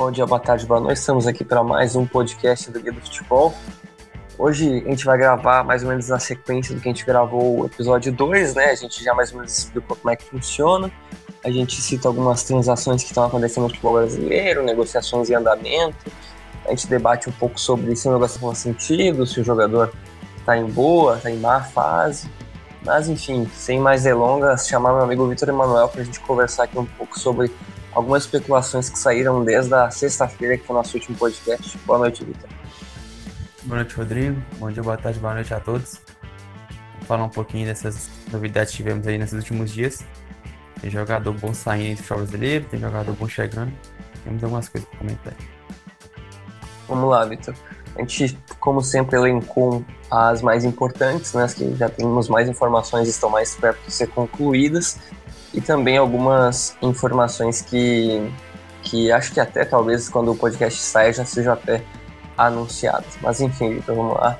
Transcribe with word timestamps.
Bom 0.00 0.10
dia, 0.10 0.24
boa 0.24 0.40
tarde, 0.40 0.64
boa 0.64 0.80
noite. 0.80 0.96
Estamos 0.96 1.26
aqui 1.26 1.44
para 1.44 1.62
mais 1.62 1.94
um 1.94 2.06
podcast 2.06 2.70
do 2.70 2.80
Guia 2.80 2.90
do 2.90 3.02
Futebol. 3.02 3.52
Hoje 4.38 4.82
a 4.86 4.88
gente 4.88 5.04
vai 5.04 5.18
gravar 5.18 5.62
mais 5.62 5.82
ou 5.82 5.90
menos 5.90 6.08
na 6.08 6.18
sequência 6.18 6.74
do 6.74 6.80
que 6.80 6.88
a 6.88 6.90
gente 6.90 7.04
gravou 7.04 7.60
o 7.60 7.66
episódio 7.66 8.10
2, 8.10 8.54
né? 8.54 8.70
A 8.70 8.74
gente 8.74 9.04
já 9.04 9.12
mais 9.12 9.30
ou 9.30 9.36
menos 9.36 9.58
explicou 9.58 9.94
como 9.94 10.10
é 10.10 10.16
que 10.16 10.24
funciona. 10.24 10.90
A 11.44 11.50
gente 11.50 11.78
cita 11.82 12.08
algumas 12.08 12.42
transações 12.44 13.02
que 13.02 13.08
estão 13.10 13.24
acontecendo 13.24 13.64
no 13.64 13.68
futebol 13.68 13.92
brasileiro, 13.92 14.62
negociações 14.62 15.28
em 15.28 15.34
andamento. 15.34 16.10
A 16.64 16.70
gente 16.70 16.86
debate 16.86 17.28
um 17.28 17.32
pouco 17.32 17.60
sobre 17.60 17.94
se 17.94 18.08
o 18.08 18.12
negócio 18.14 18.40
faz 18.40 18.56
sentido, 18.56 19.26
se 19.26 19.38
o 19.38 19.44
jogador 19.44 19.92
está 20.38 20.56
em 20.56 20.64
boa, 20.64 21.18
está 21.18 21.30
em 21.30 21.36
má 21.36 21.60
fase. 21.60 22.26
Mas 22.86 23.06
enfim, 23.06 23.46
sem 23.54 23.78
mais 23.78 24.04
delongas, 24.04 24.66
chamar 24.66 24.94
meu 24.94 25.02
amigo 25.02 25.28
Vitor 25.28 25.50
Emanuel 25.50 25.88
para 25.88 26.00
a 26.00 26.04
gente 26.04 26.20
conversar 26.20 26.64
aqui 26.64 26.78
um 26.78 26.86
pouco 26.86 27.20
sobre 27.20 27.52
algumas 27.92 28.24
especulações 28.24 28.88
que 28.88 28.98
saíram 28.98 29.44
desde 29.44 29.74
a 29.74 29.90
sexta-feira, 29.90 30.56
que 30.56 30.66
foi 30.66 30.74
o 30.74 30.78
nosso 30.78 30.96
último 30.96 31.16
podcast. 31.16 31.78
Boa 31.78 31.98
noite, 31.98 32.24
Vitor. 32.24 32.48
Boa 33.64 33.76
noite, 33.76 33.94
Rodrigo. 33.94 34.42
Bom 34.58 34.70
dia, 34.70 34.82
boa 34.82 34.96
tarde, 34.96 35.18
boa 35.18 35.34
noite 35.34 35.52
a 35.52 35.60
todos. 35.60 36.00
Vou 36.98 37.06
falar 37.06 37.24
um 37.24 37.30
pouquinho 37.30 37.66
dessas 37.66 38.08
novidades 38.32 38.70
que 38.70 38.78
tivemos 38.78 39.06
aí 39.06 39.18
nesses 39.18 39.34
últimos 39.34 39.70
dias. 39.70 40.04
Tem 40.80 40.90
jogador 40.90 41.34
bom 41.34 41.52
saindo 41.52 41.96
do 41.96 41.96
futebol 41.98 42.18
brasileiro, 42.18 42.64
tem 42.70 42.80
jogador 42.80 43.12
bom 43.14 43.28
chegando. 43.28 43.72
Temos 44.24 44.42
algumas 44.42 44.68
coisas 44.68 44.88
para 44.88 44.98
comentar. 44.98 45.34
Vamos 46.88 47.10
lá, 47.10 47.24
Vitor. 47.24 47.54
A 47.96 48.00
gente, 48.00 48.38
como 48.58 48.80
sempre, 48.82 49.16
elencou 49.16 49.84
as 50.10 50.42
mais 50.42 50.64
importantes, 50.64 51.34
né, 51.34 51.44
as 51.44 51.54
que 51.54 51.74
já 51.76 51.88
temos 51.88 52.28
mais 52.28 52.48
informações 52.48 53.06
e 53.08 53.10
estão 53.10 53.28
mais 53.28 53.54
perto 53.54 53.80
de 53.86 53.92
ser 53.92 54.08
concluídas 54.08 54.98
e 55.52 55.60
também 55.60 55.96
algumas 55.96 56.76
informações 56.80 57.60
que, 57.60 58.30
que 58.82 59.10
acho 59.10 59.32
que 59.32 59.40
até 59.40 59.64
talvez 59.64 60.08
quando 60.08 60.32
o 60.32 60.36
podcast 60.36 60.80
saia 60.80 61.12
já 61.12 61.24
sejam 61.24 61.52
até 61.52 61.82
anunciadas. 62.36 63.18
Mas 63.20 63.40
enfim, 63.40 63.74
Vitor, 63.74 63.94
vamos 63.94 64.14
lá. 64.14 64.38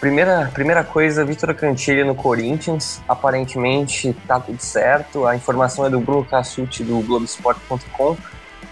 Primeira, 0.00 0.50
primeira 0.52 0.84
coisa, 0.84 1.24
Vitor 1.24 1.54
Cantilha 1.54 2.04
no 2.04 2.14
Corinthians, 2.14 3.00
aparentemente 3.08 4.14
tá 4.26 4.38
tudo 4.38 4.60
certo. 4.60 5.26
A 5.26 5.34
informação 5.34 5.86
é 5.86 5.90
do 5.90 5.98
Bruno 5.98 6.24
Cassucci 6.24 6.84
do 6.84 7.00
Globoesporte.com. 7.00 8.16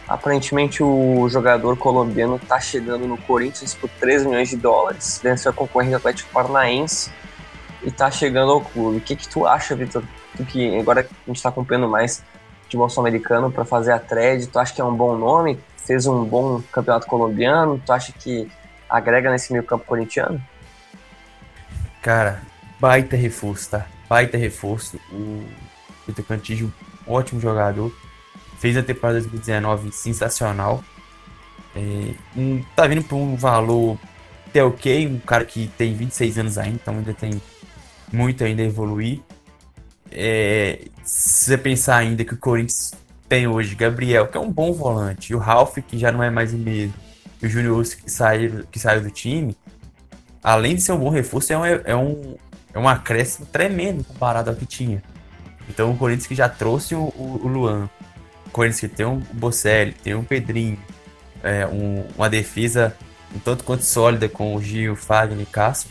Aparentemente 0.06 0.83
o 0.83 1.27
jogador 1.31 1.78
colombiano 1.78 2.39
tá 2.39 2.61
chegando 2.61 3.06
no 3.06 3.16
Corinthians 3.16 3.75
por 3.75 3.89
3 3.89 4.27
milhões 4.27 4.50
de 4.50 4.56
dólares, 4.56 5.19
venceu 5.22 5.50
a 5.50 5.55
concorrente 5.55 5.94
Atlético 5.94 6.31
Paranaense 6.31 7.11
e 7.83 7.91
tá 7.91 8.11
chegando 8.11 8.53
ao 8.53 8.61
clube. 8.61 8.98
O 8.98 9.00
que, 9.00 9.16
que 9.16 9.27
tu 9.27 9.47
acha, 9.47 9.75
Vitor, 9.75 10.05
que 10.43 10.79
agora 10.79 11.03
a 11.03 11.27
gente 11.27 11.37
está 11.37 11.51
acompanhando 11.51 11.87
mais 11.87 12.25
futebol 12.63 12.89
sul-americano 12.89 13.53
para 13.53 13.65
fazer 13.65 13.93
a 13.93 13.99
thread, 13.99 14.47
tu 14.47 14.59
acha 14.59 14.75
que 14.75 14.81
é 14.81 14.85
um 14.85 14.97
bom 14.97 15.17
nome? 15.17 15.61
Fez 15.77 16.07
um 16.07 16.25
bom 16.25 16.63
campeonato 16.73 17.07
colombiano? 17.07 17.81
Tu 17.85 17.93
acha 17.93 18.11
que 18.13 18.51
agrega 18.89 19.31
nesse 19.31 19.53
meio 19.53 19.62
campo 19.62 19.85
corintiano? 19.85 20.43
Cara, 22.01 22.43
baita 22.81 23.17
reforço, 23.17 23.71
tá? 23.71 23.87
Baita 24.09 24.37
reforço. 24.37 24.99
O 25.12 25.45
Cantillo, 26.27 26.73
um 27.07 27.12
ótimo 27.12 27.41
jogador. 27.41 27.95
Fez 28.59 28.77
a 28.77 28.83
temporada 28.83 29.21
2019 29.21 29.93
sensacional. 29.93 30.83
É, 31.77 32.15
um, 32.37 32.62
tá 32.75 32.87
vindo 32.87 33.03
por 33.03 33.17
um 33.17 33.37
valor 33.37 33.99
até 34.47 34.62
ok, 34.62 35.09
um 35.09 35.19
cara 35.19 35.45
que 35.45 35.67
tem 35.77 35.95
26 35.97 36.39
anos 36.39 36.59
ainda, 36.59 36.77
então 36.81 36.95
ainda 36.95 37.12
tem 37.12 37.43
muito 38.12 38.45
ainda 38.45 38.62
a 38.62 38.65
evoluir. 38.65 39.21
É, 40.15 40.87
se 41.03 41.47
você 41.47 41.59
pensar 41.59 41.97
ainda 41.97 42.25
que 42.25 42.34
o 42.34 42.37
Corinthians 42.37 42.95
tem 43.29 43.47
hoje 43.47 43.75
Gabriel, 43.75 44.29
que 44.29 44.37
é 44.37 44.41
um 44.41 44.51
bom 44.51 44.73
volante, 44.73 45.33
e 45.33 45.37
o 45.37 45.39
Ralph, 45.39 45.78
que 45.78 45.99
já 45.99 46.12
não 46.12 46.22
é 46.22 46.31
mais 46.31 46.55
o 46.55 46.56
mesmo, 46.56 46.94
e 47.43 47.47
o 47.47 47.49
Júnior 47.49 47.83
que 47.84 48.11
saiu, 48.11 48.65
que 48.71 48.78
saiu 48.78 49.03
do 49.03 49.11
time, 49.11 49.56
além 50.43 50.77
de 50.77 50.83
ser 50.83 50.93
um 50.93 50.99
bom 50.99 51.11
reforço, 51.11 51.53
é 51.53 51.59
um, 51.59 51.65
é 51.65 51.97
um, 51.97 52.37
é 52.72 52.78
um 52.78 52.88
acréscimo 52.88 53.47
tremendo 53.47 54.05
comparado 54.05 54.50
ao 54.50 54.56
que 54.56 54.65
tinha. 54.65 55.03
Então 55.69 55.91
o 55.91 55.97
Corinthians 55.97 56.27
que 56.27 56.34
já 56.34 56.49
trouxe 56.49 56.94
o, 56.94 57.03
o, 57.03 57.41
o 57.43 57.49
Luan, 57.49 57.91
o 58.47 58.50
Corinthians 58.50 58.81
que 58.81 58.88
tem 58.88 59.06
um 59.06 59.19
Bocelli, 59.33 59.93
tem 59.93 60.15
um 60.15 60.22
Pedrinho, 60.22 60.78
é, 61.43 61.67
um, 61.67 62.05
uma 62.17 62.31
defesa 62.31 62.97
um 63.34 63.38
tanto 63.41 63.65
quanto 63.65 63.83
sólida 63.83 64.28
com 64.28 64.55
o 64.55 64.62
Gil, 64.62 64.94
Fagner 64.94 65.41
e 65.41 65.47
Cássio, 65.47 65.91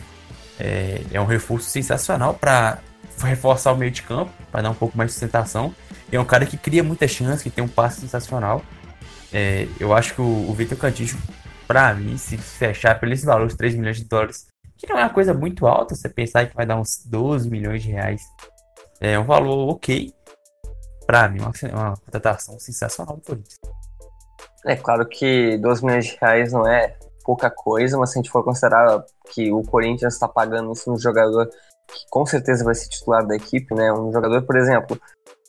é, 0.58 1.02
é 1.12 1.20
um 1.20 1.26
reforço 1.26 1.68
sensacional 1.68 2.34
para 2.34 2.78
reforçar 3.24 3.72
o 3.72 3.76
meio 3.76 3.90
de 3.90 4.02
campo, 4.02 4.30
para 4.50 4.62
dar 4.62 4.70
um 4.70 4.74
pouco 4.74 4.96
mais 4.96 5.08
de 5.10 5.14
sustentação. 5.14 5.74
E 6.12 6.16
é 6.16 6.20
um 6.20 6.24
cara 6.24 6.46
que 6.46 6.56
cria 6.56 6.82
muita 6.82 7.08
chance, 7.08 7.42
que 7.42 7.50
tem 7.50 7.64
um 7.64 7.68
passe 7.68 8.00
sensacional. 8.00 8.62
É, 9.32 9.66
eu 9.80 9.92
acho 9.92 10.14
que 10.14 10.20
o, 10.20 10.48
o 10.48 10.54
Vitor 10.54 10.78
Cantillo, 10.78 11.18
para 11.66 11.92
mim, 11.94 12.16
se 12.16 12.36
fechar 12.38 13.00
pelo 13.00 13.12
esse 13.12 13.26
valor 13.26 13.48
de 13.48 13.56
3 13.56 13.74
milhões 13.74 13.96
de 13.96 14.04
dólares, 14.04 14.46
que 14.76 14.88
não 14.88 14.98
é 14.98 15.02
uma 15.02 15.10
coisa 15.10 15.34
muito 15.34 15.66
alta, 15.66 15.94
você 15.94 16.08
pensar 16.08 16.46
que 16.46 16.54
vai 16.54 16.66
dar 16.66 16.76
uns 16.76 17.04
12 17.04 17.50
milhões 17.50 17.82
de 17.82 17.90
reais, 17.90 18.22
é 19.00 19.18
um 19.18 19.24
valor 19.24 19.70
ok. 19.70 20.12
Para 21.06 21.28
mim, 21.28 21.40
uma, 21.40 21.52
uma 21.72 21.94
contratação 21.96 22.58
sensacional 22.58 23.16
do 23.16 23.22
Corinthians. 23.22 23.58
É 24.66 24.76
claro 24.76 25.06
que 25.06 25.58
12 25.58 25.84
milhões 25.84 26.06
de 26.06 26.16
reais 26.20 26.52
não 26.52 26.66
é 26.66 26.96
pouca 27.24 27.50
coisa, 27.50 27.98
mas 27.98 28.10
se 28.10 28.18
a 28.18 28.22
gente 28.22 28.30
for 28.30 28.42
considerar 28.42 29.04
que 29.32 29.52
o 29.52 29.62
Corinthians 29.62 30.14
está 30.14 30.28
pagando 30.28 30.72
isso 30.72 30.90
no 30.90 30.98
jogador 30.98 31.48
que 31.88 32.04
com 32.10 32.24
certeza 32.26 32.64
vai 32.64 32.74
ser 32.74 32.88
titular 32.88 33.26
da 33.26 33.36
equipe, 33.36 33.74
né? 33.74 33.92
Um 33.92 34.12
jogador, 34.12 34.42
por 34.42 34.56
exemplo, 34.56 35.00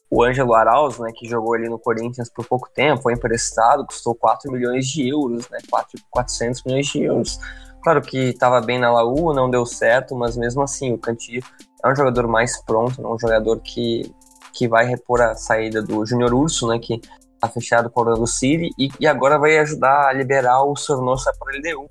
o 0.09 0.23
Ângelo 0.23 0.53
Arauz, 0.53 0.99
né, 0.99 1.11
que 1.13 1.27
jogou 1.27 1.55
ali 1.55 1.67
no 1.67 1.79
Corinthians 1.79 2.29
por 2.29 2.45
pouco 2.45 2.69
tempo, 2.73 3.01
foi 3.01 3.13
emprestado, 3.13 3.85
custou 3.85 4.15
4 4.15 4.51
milhões 4.51 4.85
de 4.87 5.09
euros, 5.09 5.49
né? 5.49 5.57
4, 5.69 5.99
400 6.09 6.63
milhões 6.63 6.87
de 6.87 7.03
euros. 7.03 7.39
Claro 7.83 8.01
que 8.01 8.29
estava 8.29 8.61
bem 8.61 8.79
na 8.79 8.91
Laú, 8.91 9.33
não 9.33 9.49
deu 9.49 9.65
certo, 9.65 10.15
mas 10.15 10.35
mesmo 10.35 10.63
assim, 10.63 10.93
o 10.93 10.97
Cantillo 10.97 11.45
é 11.83 11.91
um 11.91 11.95
jogador 11.95 12.27
mais 12.27 12.59
pronto, 12.63 12.99
né? 12.99 13.07
um 13.07 13.19
jogador 13.19 13.59
que, 13.61 14.11
que 14.53 14.67
vai 14.67 14.85
repor 14.85 15.21
a 15.21 15.35
saída 15.35 15.83
do 15.83 16.03
Júnior 16.03 16.33
Urso, 16.33 16.67
né, 16.67 16.79
que 16.79 16.99
tá 17.39 17.47
fechado 17.47 17.89
com 17.91 17.99
o 17.99 18.03
Orlando 18.03 18.25
City, 18.25 18.71
e, 18.79 18.89
e 18.99 19.05
agora 19.05 19.37
vai 19.37 19.59
ajudar 19.59 20.07
a 20.07 20.13
liberar 20.13 20.63
o 20.63 20.75
Sornosa 20.75 21.31
para 21.37 21.53
o 21.53 21.57
LDU. 21.57 21.87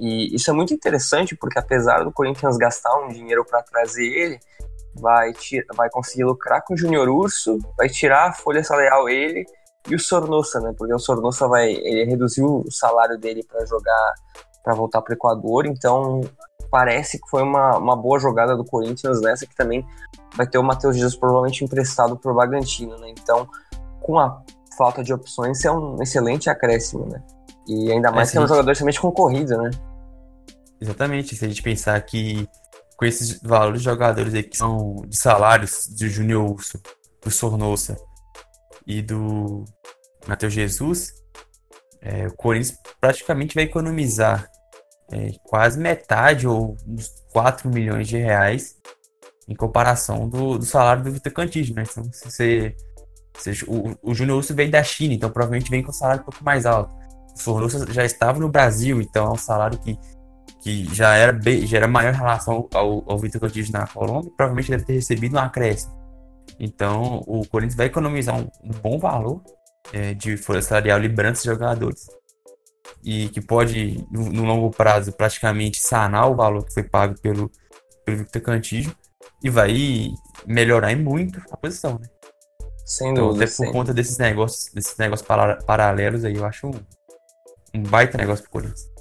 E 0.00 0.34
isso 0.34 0.50
é 0.50 0.54
muito 0.54 0.72
interessante 0.72 1.36
porque 1.36 1.58
apesar 1.58 2.02
do 2.02 2.10
Corinthians 2.10 2.56
gastar 2.56 2.96
um 3.00 3.08
dinheiro 3.08 3.44
para 3.44 3.62
trazer 3.62 4.06
ele, 4.06 4.40
vai, 4.94 5.30
vai 5.76 5.90
conseguir 5.90 6.24
lucrar 6.24 6.62
com 6.64 6.72
o 6.72 6.76
Júnior 6.76 7.08
Urso, 7.08 7.58
vai 7.76 7.88
tirar 7.88 8.30
a 8.30 8.32
folha 8.32 8.64
salarial 8.64 9.08
ele 9.10 9.44
e 9.88 9.94
o 9.94 9.98
Sornosa, 9.98 10.58
né? 10.60 10.72
Porque 10.76 10.94
o 10.94 10.98
Sornosa 10.98 11.46
vai 11.46 11.70
ele 11.70 12.04
reduziu 12.04 12.62
o 12.66 12.72
salário 12.72 13.18
dele 13.18 13.44
para 13.46 13.64
jogar, 13.66 14.14
para 14.64 14.74
voltar 14.74 15.02
para 15.02 15.12
o 15.12 15.14
Equador, 15.14 15.66
então 15.66 16.22
parece 16.70 17.20
que 17.20 17.28
foi 17.28 17.42
uma, 17.42 17.76
uma 17.76 17.96
boa 17.96 18.18
jogada 18.18 18.56
do 18.56 18.64
Corinthians 18.64 19.20
nessa 19.20 19.46
que 19.46 19.54
também 19.54 19.84
vai 20.34 20.46
ter 20.46 20.56
o 20.56 20.62
Matheus 20.62 20.96
Dias 20.96 21.14
provavelmente 21.14 21.62
emprestado 21.62 22.16
para 22.16 22.32
o 22.32 22.34
Bragantino, 22.34 22.96
né? 22.98 23.08
Então, 23.10 23.46
com 24.00 24.18
a 24.18 24.40
falta 24.78 25.02
de 25.02 25.12
opções, 25.12 25.62
é 25.64 25.70
um 25.70 26.00
excelente 26.02 26.48
acréscimo, 26.48 27.06
né? 27.06 27.22
E 27.66 27.92
ainda 27.92 28.10
mais 28.10 28.30
é, 28.30 28.32
que 28.32 28.38
é 28.38 28.40
um 28.40 28.48
jogador 28.48 28.70
extremamente 28.70 29.00
concorrido, 29.00 29.58
né? 29.58 29.70
Exatamente, 30.80 31.36
se 31.36 31.44
a 31.44 31.48
gente 31.48 31.62
pensar 31.62 32.00
que 32.00 32.48
com 32.96 33.04
esses 33.04 33.40
valores 33.40 33.80
de 33.80 33.84
jogadores 33.84 34.34
aí 34.34 34.42
que 34.42 34.56
são 34.56 35.02
de 35.06 35.16
salários 35.16 35.88
de 35.88 36.08
Júnior 36.08 36.50
Urso, 36.50 36.80
do 37.22 37.30
Sornosa 37.30 37.96
e 38.86 39.02
do 39.02 39.64
Matheus 40.26 40.52
Jesus, 40.52 41.14
é, 42.00 42.26
o 42.26 42.32
Corinthians 42.34 42.78
praticamente 43.00 43.54
vai 43.54 43.64
economizar 43.64 44.50
é, 45.12 45.32
quase 45.44 45.78
metade 45.78 46.46
ou 46.46 46.76
uns 46.86 47.08
4 47.32 47.68
milhões 47.68 48.08
de 48.08 48.16
reais 48.16 48.76
em 49.48 49.54
comparação 49.54 50.28
do, 50.28 50.58
do 50.58 50.64
salário 50.64 51.02
do 51.02 51.10
Vitor 51.10 51.32
Cantígio, 51.32 51.74
né? 51.74 51.82
Então, 51.90 52.04
se 52.12 52.30
você, 52.30 52.76
o, 53.66 54.10
o 54.10 54.14
Júnior 54.14 54.38
Urso 54.38 54.54
vem 54.54 54.70
da 54.70 54.82
China, 54.82 55.14
então 55.14 55.30
provavelmente 55.30 55.70
vem 55.70 55.82
com 55.82 55.90
um 55.90 55.94
salário 55.94 56.22
um 56.22 56.24
pouco 56.24 56.44
mais 56.44 56.64
alto. 56.64 56.92
O 57.34 57.38
Sornosa 57.38 57.92
já 57.92 58.04
estava 58.04 58.38
no 58.38 58.48
Brasil, 58.48 59.00
então 59.00 59.26
é 59.26 59.32
um 59.32 59.38
salário 59.38 59.78
que 59.78 59.98
que 60.62 60.84
já 60.94 61.14
era, 61.16 61.32
bem, 61.32 61.66
já 61.66 61.78
era 61.78 61.88
maior 61.88 62.12
em 62.12 62.16
relação 62.16 62.68
ao, 62.74 63.10
ao 63.10 63.18
Vitor 63.18 63.50
na 63.72 63.86
Colômbia, 63.86 64.30
provavelmente 64.36 64.70
deve 64.70 64.84
ter 64.84 64.92
recebido 64.94 65.36
um 65.36 65.40
acréscimo. 65.40 65.98
Então, 66.58 67.22
o 67.26 67.46
Corinthians 67.46 67.76
vai 67.76 67.86
economizar 67.86 68.38
um, 68.38 68.48
um 68.62 68.70
bom 68.82 68.98
valor 68.98 69.42
é, 69.92 70.12
de 70.12 70.36
folha 70.36 70.60
salarial 70.60 70.98
liberando 70.98 71.34
esses 71.34 71.44
jogadores. 71.44 72.06
E 73.02 73.28
que 73.30 73.40
pode, 73.40 74.06
no, 74.10 74.30
no, 74.30 74.44
longo 74.44 74.70
prazo, 74.70 75.12
praticamente 75.12 75.80
sanar 75.80 76.30
o 76.30 76.34
valor 76.34 76.64
que 76.64 76.74
foi 76.74 76.82
pago 76.82 77.18
pelo, 77.20 77.50
pelo 78.04 78.18
Victor 78.18 78.42
Cantillo 78.42 78.94
e 79.42 79.48
vai 79.48 80.10
melhorar 80.46 80.94
muito 80.96 81.40
a 81.50 81.56
posição, 81.56 81.98
né? 81.98 82.06
Sem 82.84 83.12
então, 83.12 83.28
dúvida. 83.28 83.44
Até 83.46 83.56
por 83.56 83.72
conta 83.72 83.94
desses 83.94 84.18
negócios, 84.18 84.70
desses 84.74 84.96
negócios 84.98 85.26
paralelos 85.64 86.24
aí, 86.24 86.34
eu 86.34 86.44
acho 86.44 86.66
um, 86.66 86.72
um 87.74 87.82
baita 87.84 88.18
negócio 88.18 88.42
pro 88.42 88.52
Corinthians. 88.52 88.99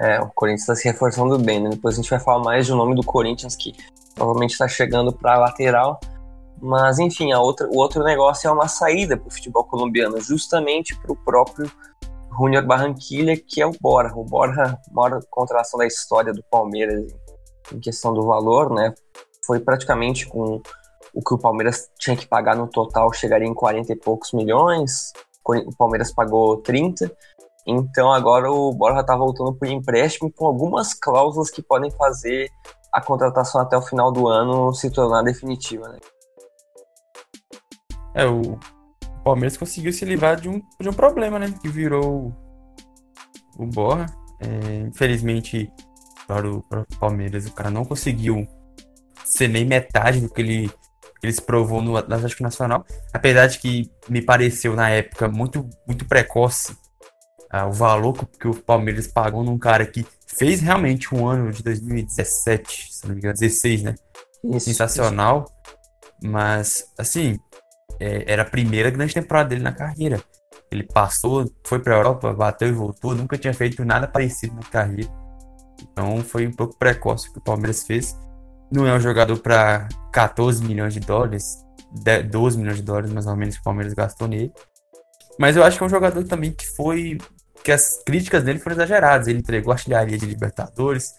É, 0.00 0.18
o 0.18 0.30
Corinthians 0.34 0.62
está 0.62 0.74
se 0.74 0.88
reforçando 0.88 1.38
bem, 1.38 1.60
né? 1.60 1.68
Depois 1.68 1.94
a 1.94 2.00
gente 2.00 2.08
vai 2.08 2.18
falar 2.18 2.42
mais 2.42 2.66
do 2.66 2.74
nome 2.74 2.94
do 2.94 3.04
Corinthians, 3.04 3.54
que 3.54 3.74
provavelmente 4.14 4.52
está 4.52 4.66
chegando 4.66 5.12
para 5.12 5.34
a 5.34 5.38
lateral. 5.38 6.00
Mas, 6.60 6.98
enfim, 6.98 7.32
a 7.32 7.40
outra, 7.40 7.68
o 7.68 7.76
outro 7.76 8.02
negócio 8.02 8.48
é 8.48 8.50
uma 8.50 8.66
saída 8.66 9.16
para 9.16 9.28
o 9.28 9.30
futebol 9.30 9.64
colombiano, 9.64 10.20
justamente 10.20 10.96
para 10.96 11.12
o 11.12 11.16
próprio 11.16 11.70
Junior 12.38 12.64
Barranquilha, 12.66 13.36
que 13.36 13.60
é 13.60 13.66
o 13.66 13.72
Bora. 13.78 14.10
O 14.14 14.24
Bora, 14.24 14.78
maior 14.90 15.20
contratação 15.28 15.78
da 15.78 15.86
história 15.86 16.32
do 16.32 16.42
Palmeiras 16.50 17.12
em 17.72 17.78
questão 17.78 18.14
do 18.14 18.22
valor, 18.26 18.72
né? 18.72 18.94
Foi 19.46 19.60
praticamente 19.60 20.26
com 20.26 20.62
o 21.12 21.22
que 21.22 21.34
o 21.34 21.38
Palmeiras 21.38 21.90
tinha 21.98 22.16
que 22.16 22.26
pagar 22.26 22.56
no 22.56 22.68
total, 22.68 23.12
chegaria 23.12 23.48
em 23.48 23.54
40 23.54 23.92
e 23.92 23.96
poucos 23.96 24.32
milhões. 24.32 25.12
O 25.46 25.76
Palmeiras 25.76 26.12
pagou 26.12 26.58
30. 26.58 27.10
Então 27.66 28.10
agora 28.12 28.50
o 28.50 28.72
Borja 28.72 29.00
está 29.00 29.16
voltando 29.16 29.54
por 29.54 29.68
empréstimo 29.68 30.32
com 30.32 30.46
algumas 30.46 30.94
cláusulas 30.94 31.50
que 31.50 31.62
podem 31.62 31.90
fazer 31.90 32.48
a 32.92 33.00
contratação 33.00 33.60
até 33.60 33.76
o 33.76 33.82
final 33.82 34.10
do 34.10 34.28
ano 34.28 34.72
se 34.74 34.90
tornar 34.90 35.22
definitiva, 35.22 35.88
né? 35.88 35.98
É, 38.14 38.26
o 38.26 38.58
Palmeiras 39.22 39.56
conseguiu 39.56 39.92
se 39.92 40.04
livrar 40.04 40.40
de 40.40 40.48
um, 40.48 40.60
de 40.80 40.88
um 40.88 40.92
problema, 40.92 41.38
né? 41.38 41.54
Que 41.60 41.68
virou 41.68 42.34
o 43.56 43.66
Borja. 43.66 44.06
É, 44.40 44.88
infelizmente, 44.88 45.70
para 46.26 46.50
o, 46.50 46.62
para 46.62 46.80
o 46.80 46.98
Palmeiras, 46.98 47.46
o 47.46 47.52
cara 47.52 47.70
não 47.70 47.84
conseguiu 47.84 48.48
ser 49.24 49.48
nem 49.48 49.64
metade 49.64 50.20
do 50.20 50.28
que 50.28 50.40
ele, 50.40 50.68
que 50.68 51.26
ele 51.26 51.32
se 51.32 51.42
provou 51.42 51.80
no 51.80 51.96
Atlético 51.96 52.42
Nacional. 52.42 52.84
Apesar 53.12 53.46
de 53.46 53.58
que 53.58 53.90
me 54.08 54.22
pareceu, 54.22 54.74
na 54.74 54.88
época, 54.88 55.28
muito, 55.28 55.68
muito 55.86 56.04
precoce 56.08 56.74
ah, 57.50 57.66
o 57.66 57.72
valor 57.72 58.14
que 58.38 58.46
o 58.46 58.54
Palmeiras 58.54 59.08
pagou 59.08 59.42
num 59.42 59.58
cara 59.58 59.84
que 59.84 60.06
fez 60.24 60.60
realmente 60.60 61.12
um 61.14 61.26
ano 61.26 61.50
de 61.52 61.62
2017, 61.62 62.92
se 62.92 63.06
não 63.06 63.14
me 63.14 63.20
engano, 63.20 63.34
16, 63.34 63.82
né? 63.82 63.94
Isso, 64.44 64.66
Sensacional. 64.66 65.44
Isso. 65.44 66.30
Mas, 66.30 66.84
assim, 66.96 67.38
é, 67.98 68.32
era 68.32 68.42
a 68.42 68.46
primeira 68.46 68.90
grande 68.90 69.14
temporada 69.14 69.48
dele 69.48 69.62
na 69.62 69.72
carreira. 69.72 70.22
Ele 70.70 70.84
passou, 70.84 71.50
foi 71.66 71.80
pra 71.80 71.96
Europa, 71.96 72.32
bateu 72.32 72.68
e 72.68 72.72
voltou, 72.72 73.14
nunca 73.14 73.36
tinha 73.36 73.52
feito 73.52 73.84
nada 73.84 74.06
parecido 74.06 74.54
na 74.54 74.62
carreira. 74.62 75.10
Então 75.82 76.22
foi 76.22 76.46
um 76.46 76.52
pouco 76.52 76.78
precoce 76.78 77.28
o 77.28 77.32
que 77.32 77.38
o 77.38 77.42
Palmeiras 77.42 77.84
fez. 77.84 78.16
Não 78.72 78.86
é 78.86 78.94
um 78.94 79.00
jogador 79.00 79.36
para 79.38 79.88
14 80.12 80.64
milhões 80.64 80.94
de 80.94 81.00
dólares, 81.00 81.44
12 82.30 82.58
milhões 82.58 82.76
de 82.76 82.82
dólares 82.84 83.12
mais 83.12 83.26
ou 83.26 83.34
menos 83.34 83.56
que 83.56 83.60
o 83.60 83.64
Palmeiras 83.64 83.92
gastou 83.92 84.28
nele. 84.28 84.52
Mas 85.38 85.56
eu 85.56 85.64
acho 85.64 85.76
que 85.76 85.82
é 85.82 85.86
um 85.86 85.90
jogador 85.90 86.22
também 86.24 86.52
que 86.52 86.66
foi 86.76 87.18
que 87.62 87.72
as 87.72 88.02
críticas 88.04 88.42
dele 88.42 88.58
foram 88.58 88.76
exageradas. 88.76 89.28
Ele 89.28 89.38
entregou 89.38 89.72
artilharia 89.72 90.18
de 90.18 90.26
Libertadores, 90.26 91.14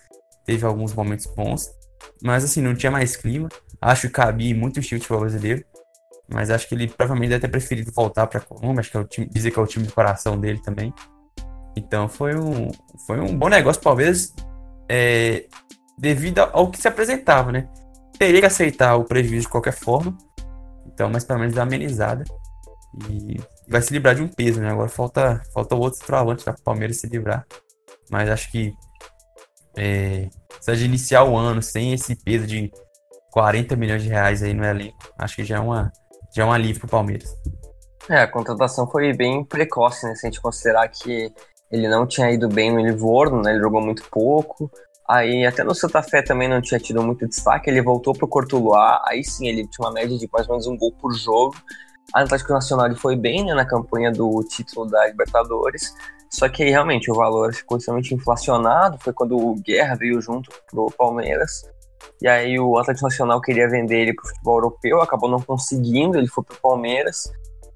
teve 0.46 0.66
alguns 0.66 0.94
momentos 0.94 1.26
bons, 1.28 1.70
mas 2.22 2.44
assim, 2.44 2.62
não 2.62 2.76
tinha 2.76 2.92
mais 2.92 3.16
clima. 3.16 3.50
Acho 3.82 4.08
que 4.08 4.14
cabia 4.14 4.56
muito 4.56 4.78
o 4.78 4.80
estilo 4.80 5.00
de 5.00 5.08
futebol 5.08 5.22
brasileiro, 5.22 5.64
mas 6.32 6.50
acho 6.50 6.68
que 6.68 6.76
ele 6.76 6.88
provavelmente 6.88 7.30
deve 7.30 7.42
ter 7.42 7.48
preferido 7.48 7.92
voltar 7.92 8.28
para 8.28 8.40
a 8.40 8.44
Colômbia, 8.44 8.82
acho 8.82 8.92
que 8.92 8.98
é 8.98 9.00
o 9.00 9.06
time, 9.06 9.28
dizer 9.28 9.52
que 9.52 9.60
é 9.60 9.62
o 9.62 9.68
time 9.68 9.86
de 9.86 9.94
coração 9.94 10.40
dele 10.40 10.62
também. 10.62 10.94
Então 11.76 12.08
foi 12.08 12.36
um, 12.36 12.70
foi 13.06 13.20
um 13.20 13.36
bom 13.38 13.50
negócio, 13.50 13.82
talvez, 13.82 14.34
é, 14.90 15.46
devido 15.98 16.40
ao 16.40 16.70
que 16.70 16.80
se 16.80 16.88
apresentava, 16.88 17.52
né? 17.52 17.68
Teria 18.18 18.40
que 18.40 18.46
aceitar 18.46 18.96
o 18.96 19.04
prejuízo 19.04 19.46
de 19.46 19.52
qualquer 19.52 19.74
forma, 19.74 20.16
então, 20.86 21.10
mas 21.10 21.24
pelo 21.24 21.40
menos 21.40 21.56
dar 21.56 21.64
amenizada. 21.64 22.24
E 23.10 23.40
vai 23.68 23.82
se 23.82 23.94
livrar 23.94 24.16
de 24.16 24.22
um 24.22 24.28
peso, 24.28 24.60
né? 24.60 24.72
Agora 24.72 24.90
falta, 24.90 25.42
falta 25.54 25.76
outro 25.76 26.06
travante 26.06 26.44
para 26.44 26.54
o 26.54 26.64
Palmeiras 26.64 26.98
se 26.98 27.08
livrar. 27.08 27.46
Mas 28.10 28.30
acho 28.30 28.52
que 28.52 28.74
é, 29.78 30.30
se 30.60 30.76
de 30.76 30.86
iniciar 30.86 31.24
o 31.24 31.36
ano 31.36 31.62
sem 31.62 31.94
esse 31.94 32.16
peso 32.16 32.46
de 32.46 32.72
40 33.32 33.76
milhões 33.76 34.04
de 34.04 34.10
reais 34.10 34.44
aí 34.44 34.54
no 34.54 34.66
elenco, 34.66 34.98
acho 35.18 35.36
que 35.38 35.46
já 35.46 35.58
é, 35.58 35.60
uma, 35.60 35.92
já 36.36 36.44
é 36.44 36.46
um 36.46 36.52
alívio 36.52 36.82
para 36.82 36.88
o 36.88 36.90
Palmeiras. 36.90 37.34
É, 38.10 38.22
a 38.22 38.28
contratação 38.28 38.90
foi 38.90 39.14
bem 39.14 39.44
precoce, 39.44 40.06
né? 40.06 40.16
Se 40.16 40.26
a 40.26 40.30
gente 40.30 40.42
considerar 40.42 40.88
que 40.90 41.32
ele 41.72 41.88
não 41.88 42.06
tinha 42.06 42.30
ido 42.30 42.50
bem 42.50 42.72
no 42.72 42.82
Livorno, 42.82 43.42
né? 43.42 43.52
Ele 43.52 43.62
jogou 43.62 43.82
muito 43.82 44.04
pouco. 44.10 44.70
Aí 45.08 45.46
até 45.46 45.64
no 45.64 45.74
Santa 45.74 46.02
Fé 46.02 46.22
também 46.22 46.48
não 46.48 46.62
tinha 46.62 46.80
tido 46.80 47.02
muito 47.02 47.28
destaque. 47.28 47.70
Ele 47.70 47.82
voltou 47.82 48.14
pro 48.14 48.28
Cortuluá. 48.28 49.02
Aí 49.08 49.24
sim, 49.24 49.48
ele 49.48 49.68
tinha 49.68 49.88
uma 49.88 49.94
média 49.94 50.18
de 50.18 50.28
mais 50.32 50.48
ou 50.48 50.54
menos 50.54 50.68
um 50.68 50.78
gol 50.78 50.92
por 50.94 51.14
jogo. 51.14 51.56
A 52.14 52.22
Atlético 52.22 52.54
Nacional 52.54 52.94
foi 52.96 53.16
bem 53.16 53.46
né, 53.46 53.54
na 53.54 53.66
campanha 53.66 54.12
do 54.12 54.44
título 54.44 54.86
da 54.86 55.08
Libertadores, 55.08 55.94
só 56.32 56.48
que 56.48 56.64
aí, 56.64 56.70
realmente 56.70 57.12
o 57.12 57.14
valor 57.14 57.54
ficou 57.54 57.78
extremamente 57.78 58.16
inflacionado. 58.16 58.98
Foi 59.02 59.12
quando 59.12 59.38
o 59.38 59.56
Guerra 59.56 59.96
veio 59.96 60.22
junto 60.22 60.50
pro 60.70 60.90
Palmeiras. 60.98 61.64
E 62.22 62.28
aí 62.28 62.58
o 62.58 62.78
Atlético 62.78 63.08
Nacional 63.08 63.42
queria 63.42 63.70
vender 63.70 64.00
ele 64.00 64.14
pro 64.14 64.28
futebol 64.28 64.58
europeu, 64.58 65.02
acabou 65.02 65.30
não 65.30 65.42
conseguindo, 65.42 66.18
ele 66.18 66.28
foi 66.28 66.44
pro 66.44 66.58
Palmeiras. 66.62 67.30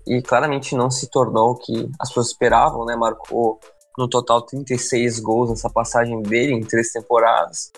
E 0.08 0.22
claramente 0.22 0.76
não 0.76 0.90
se 0.90 1.10
tornou 1.10 1.52
o 1.52 1.56
que 1.56 1.90
as 2.00 2.10
pessoas 2.10 2.28
esperavam, 2.28 2.86
né? 2.86 2.96
Marcou 2.96 3.60
no 3.98 4.08
total 4.08 4.42
36 4.42 5.20
gols 5.20 5.50
nessa 5.50 5.70
passagem 5.70 6.22
dele 6.22 6.54
em 6.54 6.62
três 6.62 6.92
temporadas. 6.92 7.72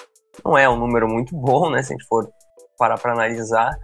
Não 0.45 0.57
é 0.57 0.69
um 0.69 0.77
número 0.77 1.07
muito 1.07 1.35
bom, 1.35 1.71
né? 1.71 1.81
Se 1.81 1.93
a 1.93 1.97
gente 1.97 2.07
for 2.07 2.29
parar 2.77 2.99
para 2.99 3.13
analisar 3.13 3.75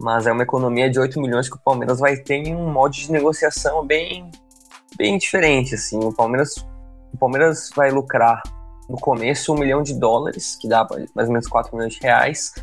mas 0.00 0.26
é 0.26 0.32
uma 0.32 0.42
economia 0.42 0.88
de 0.88 0.98
8 0.98 1.20
milhões 1.20 1.48
que 1.48 1.56
o 1.56 1.60
Palmeiras 1.60 2.00
vai 2.00 2.16
ter 2.16 2.36
em 2.36 2.56
um 2.56 2.72
modo 2.72 2.92
de 2.92 3.12
negociação 3.12 3.86
bem, 3.86 4.30
bem 4.96 5.18
diferente. 5.18 5.74
Assim. 5.74 5.98
O, 6.02 6.10
Palmeiras, 6.10 6.56
o 7.12 7.18
Palmeiras 7.18 7.70
vai 7.76 7.90
lucrar 7.90 8.42
no 8.88 8.96
começo 8.96 9.52
um 9.52 9.58
milhão 9.58 9.82
de 9.82 9.98
dólares, 9.98 10.56
que 10.58 10.66
dá 10.66 10.86
mais 11.14 11.28
ou 11.28 11.34
menos 11.34 11.46
4 11.46 11.76
milhões 11.76 11.94
de 11.94 12.00
reais, 12.00 12.54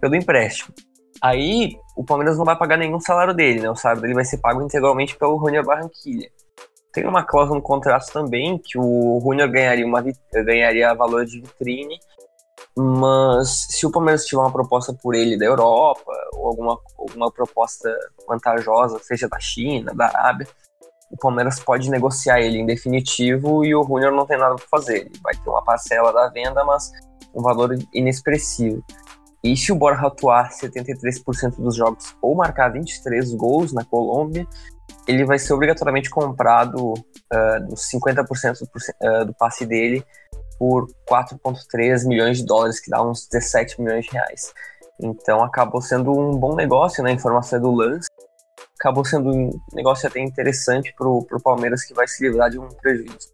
pelo 0.00 0.16
empréstimo. 0.16 0.74
Aí 1.20 1.76
o 1.94 2.02
Palmeiras 2.04 2.38
não 2.38 2.44
vai 2.44 2.56
pagar 2.56 2.78
nenhum 2.78 3.00
salário 3.00 3.34
dele, 3.34 3.60
né? 3.60 3.70
O 3.70 3.76
salário 3.76 4.00
dele 4.00 4.14
vai 4.14 4.24
ser 4.24 4.38
pago 4.38 4.62
integralmente 4.62 5.14
pelo 5.16 5.38
Junior 5.38 5.66
Barranquilha. 5.66 6.30
Tem 6.90 7.06
uma 7.06 7.22
cláusula 7.22 7.58
no 7.58 7.62
contrato 7.62 8.10
também 8.12 8.58
que 8.58 8.78
o 8.78 9.20
Junior 9.20 9.50
ganharia, 9.50 9.84
uma, 9.84 10.02
ganharia 10.32 10.94
valor 10.94 11.26
de 11.26 11.40
vitrine 11.42 11.98
mas 12.80 13.66
se 13.70 13.84
o 13.84 13.90
Palmeiras 13.90 14.24
tiver 14.24 14.40
uma 14.40 14.52
proposta 14.52 14.92
por 14.92 15.12
ele 15.12 15.36
da 15.36 15.44
Europa, 15.44 16.12
ou 16.34 16.46
alguma, 16.46 16.78
alguma 16.96 17.32
proposta 17.32 17.92
vantajosa, 18.28 19.00
seja 19.00 19.28
da 19.28 19.40
China, 19.40 19.92
da 19.92 20.06
Arábia, 20.06 20.46
o 21.10 21.16
Palmeiras 21.16 21.58
pode 21.58 21.90
negociar 21.90 22.40
ele 22.40 22.58
em 22.58 22.66
definitivo 22.66 23.64
e 23.64 23.74
o 23.74 23.82
Júnior 23.82 24.12
não 24.12 24.24
tem 24.24 24.38
nada 24.38 24.54
para 24.54 24.66
fazer. 24.70 25.06
Ele 25.06 25.20
vai 25.20 25.34
ter 25.34 25.50
uma 25.50 25.64
parcela 25.64 26.12
da 26.12 26.28
venda, 26.28 26.64
mas 26.64 26.92
um 27.34 27.42
valor 27.42 27.76
inexpressivo. 27.92 28.84
E 29.42 29.56
se 29.56 29.72
o 29.72 29.76
Borja 29.76 30.06
atuar 30.06 30.50
73% 30.50 31.56
dos 31.56 31.74
jogos 31.74 32.16
ou 32.22 32.36
marcar 32.36 32.72
23 32.72 33.34
gols 33.34 33.72
na 33.72 33.84
Colômbia, 33.84 34.46
ele 35.08 35.24
vai 35.24 35.38
ser 35.38 35.52
obrigatoriamente 35.52 36.10
comprado 36.10 36.92
uh, 36.92 37.66
dos 37.68 37.90
50% 37.90 38.58
do, 38.60 39.22
uh, 39.22 39.24
do 39.24 39.34
passe 39.34 39.66
dele 39.66 40.04
por 40.58 40.88
4,3 41.08 42.06
milhões 42.06 42.38
de 42.38 42.46
dólares, 42.46 42.80
que 42.80 42.90
dá 42.90 43.02
uns 43.02 43.26
17 43.28 43.80
milhões 43.80 44.04
de 44.04 44.12
reais. 44.12 44.52
Então 45.00 45.42
acabou 45.42 45.80
sendo 45.80 46.10
um 46.10 46.36
bom 46.36 46.54
negócio, 46.54 47.02
né? 47.02 47.12
Informação 47.12 47.58
é 47.58 47.62
do 47.62 47.70
lance. 47.70 48.08
Acabou 48.78 49.04
sendo 49.04 49.30
um 49.30 49.50
negócio 49.72 50.08
até 50.08 50.20
interessante 50.20 50.92
para 50.96 51.08
o 51.08 51.42
Palmeiras 51.42 51.84
que 51.84 51.94
vai 51.94 52.06
se 52.08 52.22
livrar 52.24 52.50
de 52.50 52.58
um 52.58 52.68
prejuízo. 52.68 53.32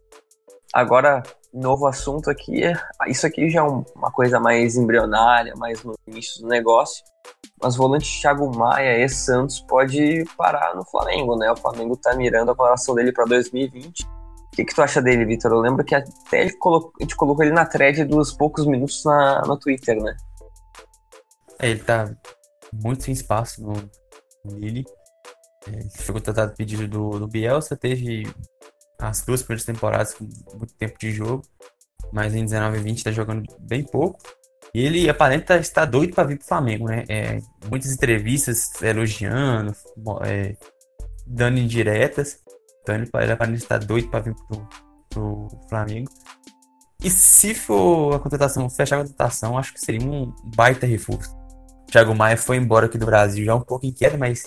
Agora, 0.73 1.23
novo 1.53 1.87
assunto 1.87 2.29
aqui, 2.29 2.61
isso 3.07 3.25
aqui 3.25 3.49
já 3.49 3.61
é 3.61 3.63
uma 3.63 4.11
coisa 4.11 4.39
mais 4.39 4.75
embrionária, 4.75 5.53
mais 5.55 5.83
no 5.83 5.93
início 6.07 6.41
do 6.41 6.47
negócio. 6.47 7.03
Mas 7.61 7.75
volante 7.75 8.21
Thiago 8.21 8.55
Maia 8.55 9.03
e 9.03 9.07
Santos 9.07 9.61
pode 9.61 10.25
parar 10.37 10.75
no 10.75 10.83
Flamengo, 10.85 11.35
né? 11.37 11.51
O 11.51 11.55
Flamengo 11.55 11.93
está 11.93 12.13
mirando 12.13 12.51
a 12.51 12.55
colocação 12.55 12.93
dele 12.93 13.11
para 13.11 13.25
2020 13.25 14.14
o 14.55 14.57
que, 14.57 14.63
que 14.63 14.73
tu 14.73 14.81
acha 14.81 15.01
dele, 15.01 15.25
Vitor? 15.25 15.51
Eu 15.51 15.59
lembro 15.59 15.83
que 15.83 15.93
até 15.93 16.41
ele 16.41 16.57
a 16.63 17.03
gente 17.03 17.15
colocou 17.17 17.43
ele 17.43 17.53
na 17.53 17.65
thread 17.65 18.05
dos 18.05 18.31
poucos 18.31 18.65
minutos 18.65 19.03
na, 19.03 19.41
no 19.41 19.57
Twitter, 19.59 20.01
né? 20.01 20.15
É, 21.59 21.71
ele 21.71 21.81
tá 21.81 22.15
muito 22.71 23.03
sem 23.03 23.13
espaço 23.13 23.61
no, 23.61 23.73
no 24.45 24.57
Lille. 24.57 24.85
É, 25.67 25.71
ele 25.71 25.89
foi 25.89 26.13
contratado 26.13 26.55
pedido 26.55 26.87
do, 26.87 27.19
do 27.19 27.27
Bielsa, 27.27 27.75
teve 27.75 28.33
as 28.97 29.25
duas 29.25 29.43
primeiras 29.43 29.65
temporadas 29.65 30.13
com 30.13 30.23
muito 30.57 30.73
tempo 30.75 30.97
de 30.97 31.11
jogo, 31.11 31.43
mas 32.13 32.33
em 32.33 32.45
19 32.45 32.77
e 32.77 32.81
20 32.81 33.03
tá 33.03 33.11
jogando 33.11 33.43
bem 33.59 33.83
pouco. 33.83 34.21
E 34.73 34.85
ele 34.85 35.09
aparenta 35.09 35.57
estar 35.57 35.83
doido 35.83 36.15
para 36.15 36.29
vir 36.29 36.37
pro 36.37 36.47
Flamengo, 36.47 36.87
né? 36.87 37.03
É, 37.09 37.39
muitas 37.69 37.91
entrevistas 37.91 38.71
elogiando, 38.81 39.75
é, 40.25 40.55
dando 41.27 41.57
indiretas. 41.57 42.39
Então 42.85 42.93
ele, 42.93 43.09
ele 43.15 43.31
aparentemente 43.31 43.63
está 43.63 43.79
doido 43.79 44.09
para 44.09 44.19
vir 44.19 44.35
pro, 44.35 44.69
pro 45.09 45.47
Flamengo. 45.67 46.11
E 47.03 47.09
se 47.09 47.55
for 47.55 48.15
a 48.15 48.19
contratação, 48.19 48.69
fechar 48.69 48.97
a 48.97 49.01
contratação, 49.01 49.57
acho 49.57 49.73
que 49.73 49.81
seria 49.81 50.07
um 50.07 50.31
baita 50.55 50.85
reforço. 50.85 51.35
Thiago 51.87 52.13
Maia 52.13 52.37
foi 52.37 52.57
embora 52.57 52.85
aqui 52.85 52.97
do 52.97 53.05
Brasil 53.05 53.43
já 53.43 53.55
um 53.55 53.61
pouco 53.61 53.87
inquieto, 53.87 54.17
mas 54.17 54.43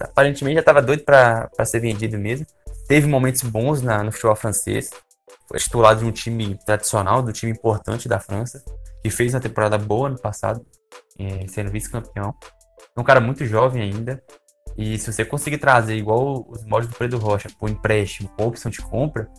aparentemente 0.00 0.54
já 0.54 0.60
estava 0.60 0.82
doido 0.82 1.04
para 1.04 1.48
ser 1.64 1.78
vendido 1.78 2.18
mesmo. 2.18 2.44
Teve 2.88 3.06
momentos 3.06 3.42
bons 3.42 3.80
na, 3.82 4.02
no 4.02 4.10
futebol 4.10 4.34
francês. 4.34 4.90
Foi 5.46 5.58
titular 5.58 5.94
de 5.94 6.04
um 6.04 6.10
time 6.10 6.58
tradicional, 6.66 7.22
do 7.22 7.32
time 7.32 7.52
importante 7.52 8.08
da 8.08 8.18
França, 8.18 8.64
que 9.02 9.10
fez 9.10 9.32
uma 9.32 9.40
temporada 9.40 9.78
boa 9.78 10.08
no 10.08 10.18
passado, 10.18 10.64
é, 11.18 11.46
sendo 11.46 11.70
vice-campeão. 11.70 12.34
É 12.96 13.00
um 13.00 13.04
cara 13.04 13.20
muito 13.20 13.44
jovem 13.46 13.82
ainda. 13.82 14.20
E 14.80 14.96
se 14.96 15.12
você 15.12 15.26
conseguir 15.26 15.58
trazer 15.58 15.94
igual 15.94 16.46
os 16.48 16.64
moldes 16.64 16.88
do 16.88 16.96
Pedro 16.96 17.18
Rocha 17.18 17.50
por 17.58 17.68
empréstimo 17.68 18.30
com 18.30 18.46
opção 18.46 18.70
de 18.70 18.78
compra, 18.80 19.30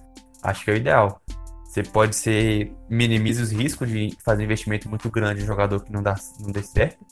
acho 0.43 0.63
que 0.63 0.69
é 0.69 0.75
o 0.75 0.77
ideal. 0.77 1.19
Você 1.65 1.81
pode 1.81 2.15
ser 2.15 2.71
minimiza 2.87 3.41
os 3.41 3.51
riscos 3.51 3.89
de 3.89 4.15
fazer 4.23 4.43
investimento 4.43 4.87
muito 4.87 5.09
grande 5.09 5.41
em 5.41 5.45
jogador 5.45 5.83
que 5.83 5.91
não 5.91 6.03
dá 6.03 6.13
não 6.39 6.51
dê 6.51 6.61
certo. 6.61 7.03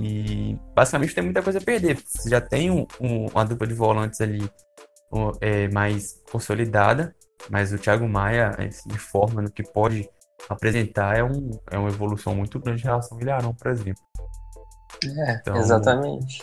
E 0.00 0.58
basicamente 0.74 1.14
tem 1.14 1.22
muita 1.22 1.42
coisa 1.42 1.58
a 1.58 1.62
perder. 1.62 1.98
Você 2.02 2.30
já 2.30 2.40
tem 2.40 2.70
um, 2.70 2.86
um, 2.98 3.26
uma 3.26 3.44
dupla 3.44 3.66
de 3.66 3.74
volantes 3.74 4.22
ali 4.22 4.50
um, 5.12 5.30
é, 5.38 5.68
mais 5.68 6.22
consolidada, 6.32 7.14
mas 7.50 7.74
o 7.74 7.78
Thiago 7.78 8.08
Maia 8.08 8.56
se 8.70 8.88
forma 8.96 9.42
no 9.42 9.50
que 9.50 9.62
pode 9.62 10.08
apresentar 10.48 11.18
é, 11.18 11.22
um, 11.22 11.50
é 11.70 11.76
uma 11.76 11.90
evolução 11.90 12.34
muito 12.34 12.58
grande 12.58 12.80
em 12.80 12.86
relação 12.86 13.18
ao 13.18 13.22
Ilharão, 13.22 13.54
por 13.54 13.70
exemplo. 13.70 14.02
É, 15.04 15.32
então, 15.34 15.56
exatamente. 15.56 16.42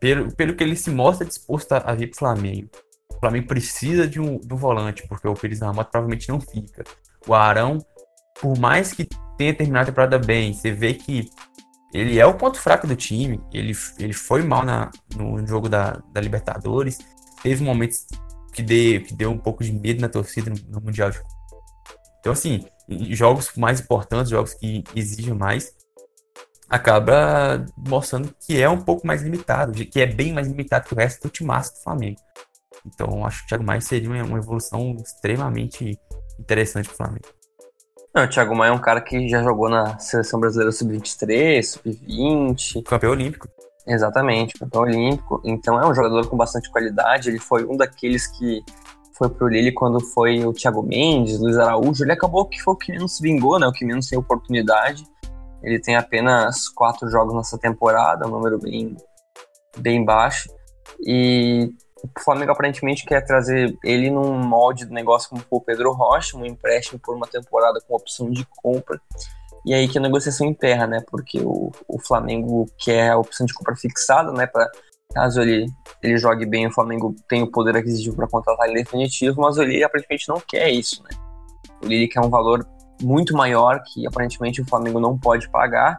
Pelo, 0.00 0.34
pelo 0.34 0.54
que 0.54 0.62
ele 0.62 0.76
se 0.76 0.90
mostra 0.90 1.26
disposto 1.26 1.72
a, 1.72 1.94
vir 1.94 2.08
para 2.08 2.16
o 2.16 2.18
Flamengo. 2.18 2.68
O 3.14 3.20
Flamengo 3.20 3.46
precisa 3.46 4.06
de 4.06 4.20
um, 4.20 4.38
de 4.38 4.52
um 4.52 4.56
volante, 4.56 5.06
porque 5.08 5.26
o 5.26 5.34
Pires 5.34 5.60
Ramalho 5.60 5.88
provavelmente 5.90 6.28
não 6.28 6.40
fica. 6.40 6.84
O 7.26 7.34
Arão, 7.34 7.78
por 8.40 8.58
mais 8.58 8.92
que 8.92 9.08
tenha 9.38 9.54
terminado 9.54 9.84
a 9.84 9.86
temporada 9.86 10.18
bem, 10.18 10.52
você 10.52 10.72
vê 10.72 10.94
que 10.94 11.30
ele 11.94 12.18
é 12.18 12.26
o 12.26 12.34
ponto 12.34 12.60
fraco 12.60 12.86
do 12.86 12.96
time. 12.96 13.40
Ele, 13.52 13.72
ele 13.98 14.12
foi 14.12 14.42
mal 14.42 14.64
na, 14.64 14.90
no 15.16 15.46
jogo 15.46 15.68
da, 15.68 16.02
da 16.12 16.20
Libertadores. 16.20 16.98
Teve 17.40 17.62
momentos 17.62 18.06
que 18.52 18.62
deu, 18.62 19.02
que 19.02 19.14
deu 19.14 19.30
um 19.30 19.38
pouco 19.38 19.62
de 19.62 19.72
medo 19.72 20.00
na 20.00 20.08
torcida 20.08 20.50
no, 20.50 20.56
no 20.68 20.80
Mundial. 20.80 21.10
Então, 22.18 22.32
assim, 22.32 22.64
jogos 23.10 23.52
mais 23.56 23.80
importantes, 23.80 24.30
jogos 24.30 24.54
que 24.54 24.82
exigem 24.94 25.34
mais, 25.34 25.72
acaba 26.68 27.64
mostrando 27.76 28.34
que 28.40 28.60
é 28.60 28.68
um 28.68 28.80
pouco 28.80 29.06
mais 29.06 29.22
limitado, 29.22 29.72
que 29.72 30.00
é 30.00 30.06
bem 30.06 30.32
mais 30.32 30.46
limitado 30.46 30.86
que 30.86 30.94
o 30.94 30.96
resto 30.96 31.22
do 31.22 31.30
timaço 31.30 31.74
do 31.74 31.82
Flamengo. 31.82 32.20
Então, 32.86 33.24
acho 33.24 33.40
que 33.40 33.44
o 33.44 33.48
Thiago 33.48 33.64
Maia 33.64 33.80
seria 33.80 34.10
uma 34.24 34.38
evolução 34.38 34.96
extremamente 35.02 35.98
interessante 36.38 36.86
para 36.86 36.94
o 36.94 36.96
Flamengo. 36.96 37.28
Não, 38.14 38.24
o 38.24 38.28
Thiago 38.28 38.54
Maia 38.54 38.70
é 38.70 38.72
um 38.72 38.80
cara 38.80 39.00
que 39.00 39.28
já 39.28 39.42
jogou 39.42 39.68
na 39.68 39.98
seleção 39.98 40.38
brasileira 40.38 40.70
sub-23, 40.70 41.62
sub-20. 41.62 42.82
Campeão 42.84 43.12
olímpico. 43.12 43.48
Exatamente, 43.86 44.54
campeão 44.54 44.82
olímpico. 44.82 45.42
Então 45.44 45.80
é 45.80 45.86
um 45.86 45.94
jogador 45.94 46.26
com 46.28 46.36
bastante 46.36 46.70
qualidade. 46.70 47.28
Ele 47.28 47.38
foi 47.38 47.64
um 47.64 47.76
daqueles 47.76 48.26
que 48.26 48.62
foi 49.16 49.28
pro 49.28 49.48
Lille 49.48 49.72
quando 49.72 50.00
foi 50.00 50.44
o 50.44 50.52
Thiago 50.52 50.82
Mendes, 50.82 51.38
Luiz 51.40 51.58
Araújo. 51.58 52.04
Ele 52.04 52.12
acabou 52.12 52.46
que 52.46 52.60
foi 52.62 52.74
o 52.74 52.76
que 52.76 52.92
menos 52.92 53.18
vingou, 53.20 53.58
né? 53.58 53.66
O 53.66 53.72
que 53.72 53.84
menos 53.84 54.06
tem 54.06 54.18
oportunidade. 54.18 55.04
Ele 55.64 55.80
tem 55.80 55.96
apenas 55.96 56.68
quatro 56.68 57.08
jogos 57.08 57.34
nessa 57.34 57.58
temporada, 57.58 58.26
um 58.26 58.30
número 58.30 58.58
bem, 58.58 58.96
bem 59.78 60.04
baixo. 60.04 60.48
E 61.00 61.70
o 62.02 62.22
Flamengo 62.22 62.52
aparentemente 62.52 63.06
quer 63.06 63.22
trazer 63.22 63.76
ele 63.82 64.10
num 64.10 64.34
molde 64.34 64.84
do 64.84 64.92
negócio 64.92 65.30
como 65.30 65.40
foi 65.40 65.58
o 65.58 65.60
Pedro 65.60 65.92
Rocha, 65.92 66.36
um 66.36 66.44
empréstimo 66.44 67.00
por 67.00 67.16
uma 67.16 67.26
temporada 67.26 67.80
com 67.80 67.94
opção 67.94 68.30
de 68.30 68.46
compra. 68.62 69.00
E 69.64 69.72
aí 69.72 69.88
que 69.88 69.96
a 69.96 70.00
negociação 70.00 70.46
emperra, 70.46 70.86
né? 70.86 71.02
Porque 71.10 71.40
o, 71.40 71.72
o 71.88 71.98
Flamengo 71.98 72.66
quer 72.78 73.10
a 73.10 73.18
opção 73.18 73.46
de 73.46 73.54
compra 73.54 73.74
fixada, 73.74 74.30
né? 74.32 74.46
Para 74.46 74.70
caso 75.14 75.40
ele, 75.40 75.66
ele 76.02 76.18
jogue 76.18 76.44
bem, 76.44 76.66
o 76.66 76.72
Flamengo 76.72 77.14
tem 77.28 77.42
o 77.42 77.50
poder 77.50 77.76
aquisitivo 77.76 78.16
para 78.16 78.28
contratar 78.28 78.66
ele 78.68 78.82
definitivo, 78.82 79.40
mas 79.40 79.56
o 79.56 79.62
Lille 79.62 79.84
aparentemente 79.84 80.28
não 80.28 80.40
quer 80.40 80.68
isso, 80.68 81.02
né? 81.04 81.10
O 81.82 81.86
Lille 81.86 82.08
quer 82.08 82.20
um 82.20 82.28
valor 82.28 82.66
muito 83.04 83.34
maior 83.34 83.82
que 83.82 84.06
aparentemente 84.06 84.60
o 84.60 84.66
Flamengo 84.66 84.98
não 84.98 85.18
pode 85.18 85.48
pagar, 85.50 85.96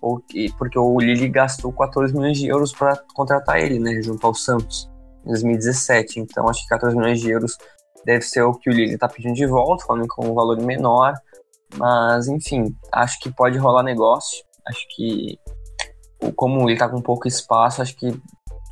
ou, 0.00 0.22
porque 0.56 0.78
o 0.78 0.98
Lille 0.98 1.28
gastou 1.28 1.72
14 1.72 2.14
milhões 2.14 2.38
de 2.38 2.48
euros 2.48 2.72
para 2.72 2.96
contratar 3.14 3.58
ele, 3.58 3.78
né? 3.78 4.00
Junto 4.02 4.26
ao 4.26 4.34
Santos 4.34 4.90
em 5.24 5.28
2017. 5.28 6.20
Então 6.20 6.48
acho 6.48 6.62
que 6.62 6.68
14 6.68 6.96
milhões 6.96 7.20
de 7.20 7.30
euros 7.30 7.56
deve 8.04 8.22
ser 8.22 8.42
o 8.42 8.54
que 8.54 8.70
o 8.70 8.72
Lille 8.72 8.94
está 8.94 9.08
pedindo 9.08 9.34
de 9.34 9.46
volta, 9.46 9.84
falando 9.84 10.06
com 10.08 10.26
um 10.26 10.34
valor 10.34 10.60
menor. 10.60 11.14
Mas, 11.76 12.28
enfim, 12.28 12.74
acho 12.92 13.18
que 13.20 13.30
pode 13.30 13.58
rolar 13.58 13.82
negócio. 13.82 14.42
Acho 14.66 14.80
que, 14.94 15.38
como 16.34 16.62
ele 16.62 16.72
está 16.72 16.88
com 16.88 17.00
pouco 17.00 17.28
espaço, 17.28 17.82
acho 17.82 17.96
que 17.96 18.18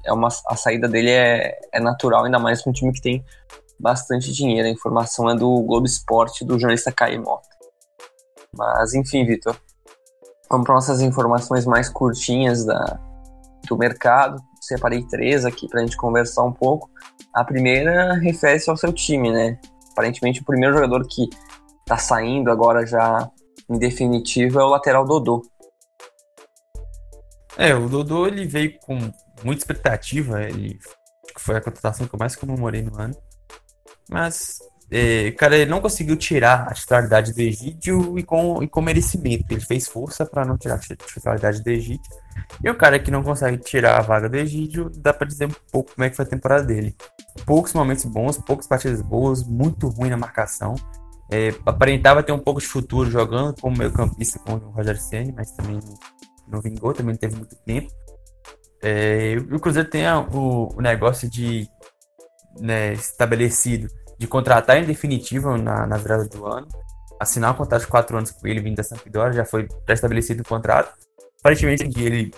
é 0.05 0.13
uma, 0.13 0.29
a 0.47 0.57
saída 0.57 0.89
dele 0.89 1.11
é, 1.11 1.59
é 1.73 1.81
natural, 1.81 2.25
ainda 2.25 2.39
mais 2.39 2.63
com 2.63 2.71
um 2.71 2.73
time 2.73 2.93
que 2.93 3.01
tem 3.01 3.25
bastante 3.79 4.33
dinheiro. 4.33 4.67
A 4.67 4.71
informação 4.71 5.31
é 5.31 5.37
do 5.37 5.63
Globo 5.63 5.87
Esporte, 5.87 6.45
do 6.45 6.59
jornalista 6.59 6.91
Caio 6.91 7.23
Mota. 7.23 7.49
Mas, 8.59 8.93
enfim, 8.93 9.25
Vitor, 9.25 9.57
vamos 10.51 10.67
para 10.67 10.75
nossas 10.75 11.01
informações 11.01 11.65
mais 11.65 11.89
curtinhas 11.89 12.65
da, 12.65 13.01
do 13.69 13.79
mercado 13.79 14.43
separei 14.69 15.03
três 15.05 15.45
aqui 15.45 15.67
para 15.67 15.81
a 15.81 15.83
gente 15.83 15.97
conversar 15.97 16.45
um 16.45 16.53
pouco. 16.53 16.91
A 17.35 17.43
primeira 17.43 18.15
refere-se 18.15 18.69
ao 18.69 18.77
seu 18.77 18.93
time, 18.93 19.33
né? 19.33 19.59
Aparentemente, 19.93 20.43
o 20.43 20.45
primeiro 20.45 20.75
jogador 20.75 21.07
que 21.09 21.29
está 21.81 21.97
saindo 21.97 22.51
agora 22.51 22.87
já 22.87 23.31
em 23.69 23.79
definitivo 23.79 24.61
é 24.61 24.65
o 24.65 24.69
lateral 24.69 25.07
Dodô. 25.07 25.43
É, 27.57 27.75
o 27.75 27.89
Dodô 27.89 28.27
ele 28.27 28.47
veio 28.47 28.79
com 28.81 28.95
muita 29.43 29.63
expectativa, 29.63 30.43
ele 30.43 30.79
foi 31.37 31.57
a 31.57 31.61
contratação 31.61 32.07
que 32.07 32.15
eu 32.15 32.19
mais 32.19 32.37
comemorei 32.37 32.83
no 32.83 33.01
ano. 33.01 33.17
Mas 34.09 34.59
é, 34.91 35.33
cara, 35.33 35.57
ele 35.57 35.71
não 35.71 35.81
conseguiu 35.81 36.17
tirar 36.17 36.67
a 36.69 36.73
titularidade 36.73 37.35
do 37.35 37.41
Egídio 37.41 38.19
e 38.19 38.23
com, 38.23 38.63
e 38.63 38.69
com 38.69 38.81
merecimento. 38.81 39.45
Ele 39.51 39.61
fez 39.61 39.87
força 39.87 40.25
para 40.25 40.47
não 40.47 40.57
tirar 40.57 40.77
a 40.77 40.79
titularidade 40.79 41.63
do 41.63 41.69
Egídio. 41.69 42.11
E 42.65 42.71
o 42.71 42.75
cara 42.75 42.99
que 42.99 43.11
não 43.11 43.23
consegue 43.23 43.59
tirar 43.59 43.99
a 43.99 44.03
vaga 44.03 44.29
do 44.29 44.37
Egídio, 44.37 44.91
dá 44.97 45.13
para 45.13 45.27
dizer 45.27 45.47
um 45.47 45.55
pouco 45.71 45.95
como 45.95 46.05
é 46.05 46.11
que 46.11 46.17
foi 46.17 46.25
a 46.25 46.29
temporada 46.29 46.65
dele. 46.65 46.97
Poucos 47.45 47.75
momentos 47.75 48.05
bons, 48.07 48.39
poucas 48.39 48.67
partidas 48.67 49.03
boas, 49.03 49.45
muito 49.45 49.89
ruim 49.89 50.09
na 50.09 50.17
marcação. 50.17 50.75
É, 51.31 51.51
aparentava 51.67 52.23
ter 52.23 52.33
um 52.33 52.39
pouco 52.39 52.59
de 52.59 52.67
futuro 52.67 53.11
jogando 53.11 53.61
como 53.61 53.77
meio 53.77 53.93
campista 53.93 54.39
com 54.39 54.55
o 54.55 54.71
Roger 54.71 54.99
Senna, 54.99 55.35
mas 55.37 55.53
também 55.53 55.79
não, 56.47 56.63
vingou, 56.63 56.95
também 56.95 57.13
não 57.13 57.21
teve 57.21 57.37
muito 57.37 57.55
tempo. 57.57 57.93
É, 58.83 59.37
o 59.53 59.61
Cruzeiro 59.61 59.91
tem 59.91 60.05
o, 60.33 60.71
o 60.75 60.81
negócio 60.81 61.29
de 61.29 61.69
né, 62.59 62.95
estabelecido 62.95 63.89
de 64.19 64.27
contratar 64.27 64.77
em 64.77 64.85
definitivo 64.85 65.57
na, 65.57 65.87
na 65.87 65.97
virada 65.97 66.25
do 66.27 66.47
ano, 66.47 66.69
assinar 67.21 67.53
um 67.53 67.57
contrato 67.57 67.83
de 67.83 67.89
quatro 67.89 68.17
anos 68.17 68.31
com 68.31 68.47
ele 68.47 68.61
vindo 68.61 68.77
da 68.77 68.83
Sampdoria, 68.83 69.33
já 69.33 69.45
foi 69.45 69.69
pré-estabelecido 69.85 70.43
o 70.43 70.49
contrato. 70.49 70.93
Aparentemente, 71.41 71.85
ele, 72.01 72.33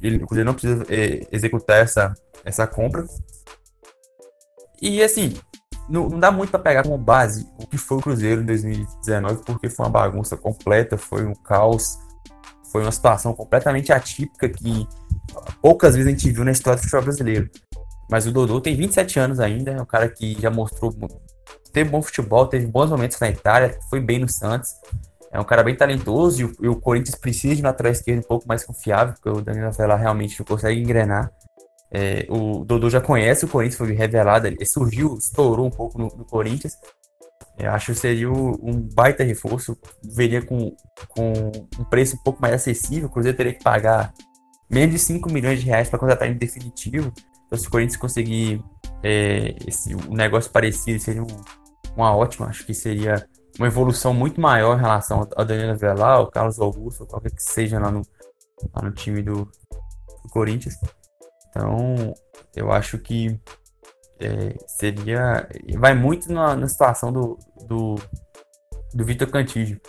ele, 0.00 0.24
ele 0.30 0.44
não 0.44 0.54
precisa 0.54 0.84
é, 0.88 1.26
executar 1.30 1.78
essa, 1.78 2.14
essa 2.44 2.66
compra. 2.66 3.04
E 4.80 5.02
assim, 5.02 5.38
não, 5.88 6.08
não 6.08 6.18
dá 6.18 6.30
muito 6.30 6.50
para 6.50 6.60
pegar 6.60 6.82
como 6.82 6.96
base 6.96 7.46
o 7.58 7.66
que 7.66 7.76
foi 7.76 7.98
o 7.98 8.00
Cruzeiro 8.00 8.42
em 8.42 8.46
2019, 8.46 9.42
porque 9.44 9.68
foi 9.68 9.84
uma 9.84 9.92
bagunça 9.92 10.36
completa, 10.36 10.96
foi 10.96 11.26
um 11.26 11.34
caos, 11.34 11.98
foi 12.70 12.82
uma 12.82 12.92
situação 12.92 13.34
completamente 13.34 13.92
atípica 13.92 14.48
que 14.48 14.86
poucas 15.60 15.94
vezes 15.94 16.06
a 16.06 16.10
gente 16.10 16.30
viu 16.30 16.44
na 16.44 16.52
história 16.52 16.78
do 16.78 16.82
futebol 16.82 17.02
brasileiro. 17.02 17.50
Mas 18.10 18.26
o 18.26 18.32
Dodô 18.32 18.60
tem 18.60 18.74
27 18.74 19.18
anos 19.18 19.40
ainda, 19.40 19.70
é 19.70 19.80
um 19.80 19.86
cara 19.86 20.08
que 20.08 20.36
já 20.40 20.50
mostrou. 20.50 20.92
Teve 21.72 21.88
bom 21.88 22.02
futebol, 22.02 22.46
teve 22.46 22.66
bons 22.66 22.90
momentos 22.90 23.18
na 23.20 23.30
Itália, 23.30 23.78
foi 23.88 24.00
bem 24.00 24.18
no 24.18 24.28
Santos. 24.28 24.70
É 25.32 25.38
um 25.38 25.44
cara 25.44 25.62
bem 25.62 25.76
talentoso 25.76 26.40
e 26.40 26.44
o, 26.44 26.56
e 26.62 26.68
o 26.68 26.74
Corinthians 26.74 27.14
precisa 27.14 27.54
de 27.54 27.62
um 27.62 27.64
lateral 27.64 27.92
esquerdo 27.92 28.18
um 28.18 28.26
pouco 28.26 28.48
mais 28.48 28.64
confiável, 28.64 29.14
porque 29.14 29.28
o 29.28 29.40
Danilo 29.40 29.70
Vela 29.70 29.94
realmente 29.94 30.40
não 30.40 30.44
consegue 30.44 30.80
engrenar. 30.80 31.30
É, 31.92 32.26
o 32.28 32.64
Dodô 32.64 32.90
já 32.90 33.00
conhece 33.00 33.44
o 33.44 33.48
Corinthians, 33.48 33.78
foi 33.78 33.92
revelado, 33.92 34.48
ele 34.48 34.64
surgiu, 34.66 35.16
estourou 35.16 35.66
um 35.66 35.70
pouco 35.70 35.98
no, 35.98 36.08
no 36.08 36.24
Corinthians. 36.24 36.74
Eu 37.56 37.70
acho 37.70 37.92
que 37.92 37.98
seria 37.98 38.30
um 38.30 38.80
baita 38.92 39.22
reforço, 39.22 39.76
veria 40.02 40.42
com, 40.42 40.74
com 41.08 41.32
um 41.78 41.84
preço 41.84 42.16
um 42.16 42.22
pouco 42.24 42.40
mais 42.40 42.54
acessível. 42.54 43.06
O 43.06 43.12
Cruzeiro 43.12 43.36
teria 43.36 43.52
que 43.52 43.62
pagar 43.62 44.12
menos 44.68 44.94
de 44.94 44.98
5 44.98 45.30
milhões 45.30 45.60
de 45.60 45.66
reais 45.66 45.88
para 45.88 45.98
contratar 45.98 46.28
em 46.28 46.34
definitivo. 46.34 47.12
Então, 47.50 47.58
se 47.58 47.66
o 47.66 47.70
Corinthians 47.70 47.96
conseguir 47.96 48.64
é, 49.02 49.56
esse, 49.66 49.92
um 49.92 50.14
negócio 50.14 50.52
parecido, 50.52 51.00
seria 51.00 51.20
um, 51.20 51.26
uma 51.96 52.14
ótima. 52.14 52.46
Acho 52.46 52.64
que 52.64 52.72
seria 52.72 53.28
uma 53.58 53.66
evolução 53.66 54.14
muito 54.14 54.40
maior 54.40 54.78
em 54.78 54.80
relação 54.80 55.28
ao 55.34 55.44
Danilo 55.44 55.76
Velar, 55.76 56.18
ao 56.18 56.30
Carlos 56.30 56.60
Augusto, 56.60 57.04
qualquer 57.06 57.32
que 57.32 57.42
seja 57.42 57.80
lá 57.80 57.90
no, 57.90 58.02
lá 58.72 58.82
no 58.82 58.92
time 58.92 59.20
do, 59.20 59.50
do 60.22 60.28
Corinthians. 60.30 60.76
Então, 61.48 62.14
eu 62.54 62.70
acho 62.70 62.98
que 62.98 63.36
é, 64.20 64.54
seria. 64.68 65.48
Vai 65.76 65.94
muito 65.94 66.32
na, 66.32 66.54
na 66.54 66.68
situação 66.68 67.12
do, 67.12 67.36
do, 67.66 67.96
do 68.94 69.04
Vitor 69.04 69.28
Cantígio. 69.28 69.80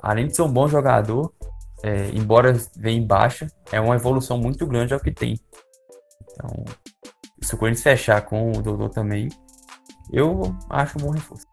Além 0.00 0.26
de 0.26 0.34
ser 0.34 0.40
um 0.40 0.50
bom 0.50 0.66
jogador, 0.66 1.34
é, 1.82 2.08
embora 2.14 2.54
venha 2.74 2.98
em 2.98 3.06
baixa, 3.06 3.46
é 3.70 3.78
uma 3.78 3.94
evolução 3.94 4.38
muito 4.38 4.66
grande 4.66 4.94
ao 4.94 5.00
que 5.00 5.12
tem. 5.12 5.38
Então, 6.32 6.64
se 7.50 7.56
o 7.56 7.58
Corinthians 7.58 7.82
fechar 7.82 8.22
com 8.22 8.52
o 8.52 8.62
Dodô 8.62 8.88
também, 8.88 9.28
eu 10.12 10.40
acho 10.68 10.96
um 10.98 11.02
bom 11.02 11.10
reforço. 11.10 11.44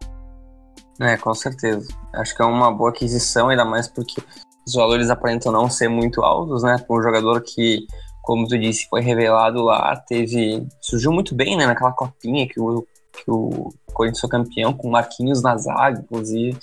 É, 1.02 1.18
com 1.18 1.34
certeza. 1.34 1.88
Acho 2.14 2.36
que 2.36 2.42
é 2.42 2.46
uma 2.46 2.72
boa 2.72 2.92
aquisição, 2.92 3.50
ainda 3.50 3.66
mais 3.66 3.88
porque 3.88 4.22
os 4.66 4.74
valores 4.76 5.10
aparentam 5.10 5.52
não 5.52 5.68
ser 5.70 5.88
muito 5.88 6.22
altos, 6.22 6.62
né? 6.62 6.78
Um 6.88 7.02
jogador 7.02 7.42
que, 7.42 7.88
como 8.22 8.48
tu 8.48 8.60
disse, 8.60 8.88
foi 8.88 9.02
revelado 9.02 9.64
lá, 9.64 9.96
teve. 10.08 10.68
surgiu 10.82 11.12
muito 11.12 11.34
bem, 11.34 11.58
né? 11.58 11.66
Naquela 11.66 11.92
copinha 11.92 12.48
que 12.48 12.60
o 12.60 12.86
que 13.14 13.32
o 13.32 13.74
Corinthians 13.92 14.20
foi 14.20 14.30
campeão, 14.30 14.74
com 14.74 14.92
Marquinhos 14.92 15.42
na 15.42 15.58
zaga, 15.58 16.00
inclusive. 16.00 16.60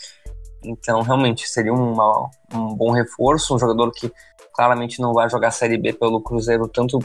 Então, 0.63 1.03
realmente, 1.03 1.49
seria 1.49 1.75
uma, 1.75 2.31
um 2.55 2.73
bom 2.73 2.93
reforço, 2.93 3.57
um 3.57 3.59
jogador 3.59 3.91
que 3.91 4.13
claramente 4.55 5.01
não 5.01 5.13
vai 5.13 5.29
jogar 5.29 5.51
Série 5.51 5.77
B 5.77 5.93
pelo 5.93 6.23
Cruzeiro, 6.23 6.69
tanto 6.69 7.01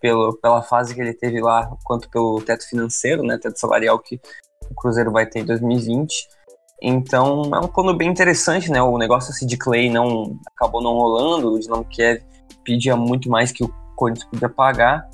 pelo, 0.00 0.36
pela 0.40 0.62
fase 0.62 0.94
que 0.94 1.00
ele 1.00 1.14
teve 1.14 1.40
lá, 1.40 1.70
quanto 1.84 2.08
pelo 2.10 2.40
teto 2.42 2.68
financeiro, 2.68 3.22
né, 3.22 3.38
teto 3.38 3.58
salarial 3.58 3.98
que 3.98 4.20
o 4.70 4.74
Cruzeiro 4.74 5.12
vai 5.12 5.26
ter 5.26 5.40
em 5.40 5.44
2020. 5.44 6.28
Então, 6.82 7.42
é 7.54 7.58
um 7.58 7.68
plano 7.68 7.94
bem 7.94 8.08
interessante, 8.08 8.70
né, 8.70 8.80
o 8.82 8.96
negócio 8.96 9.30
assim 9.30 9.46
de 9.46 9.56
Clay 9.56 9.90
não 9.90 10.38
acabou 10.56 10.82
não 10.82 10.92
rolando, 10.92 11.52
o 11.52 11.60
Dinamo 11.60 11.84
Kiev 11.84 12.22
pedia 12.64 12.96
muito 12.96 13.28
mais 13.28 13.52
que 13.52 13.62
o 13.62 13.68
Corinthians 13.96 14.28
podia 14.30 14.48
pagar, 14.48 15.08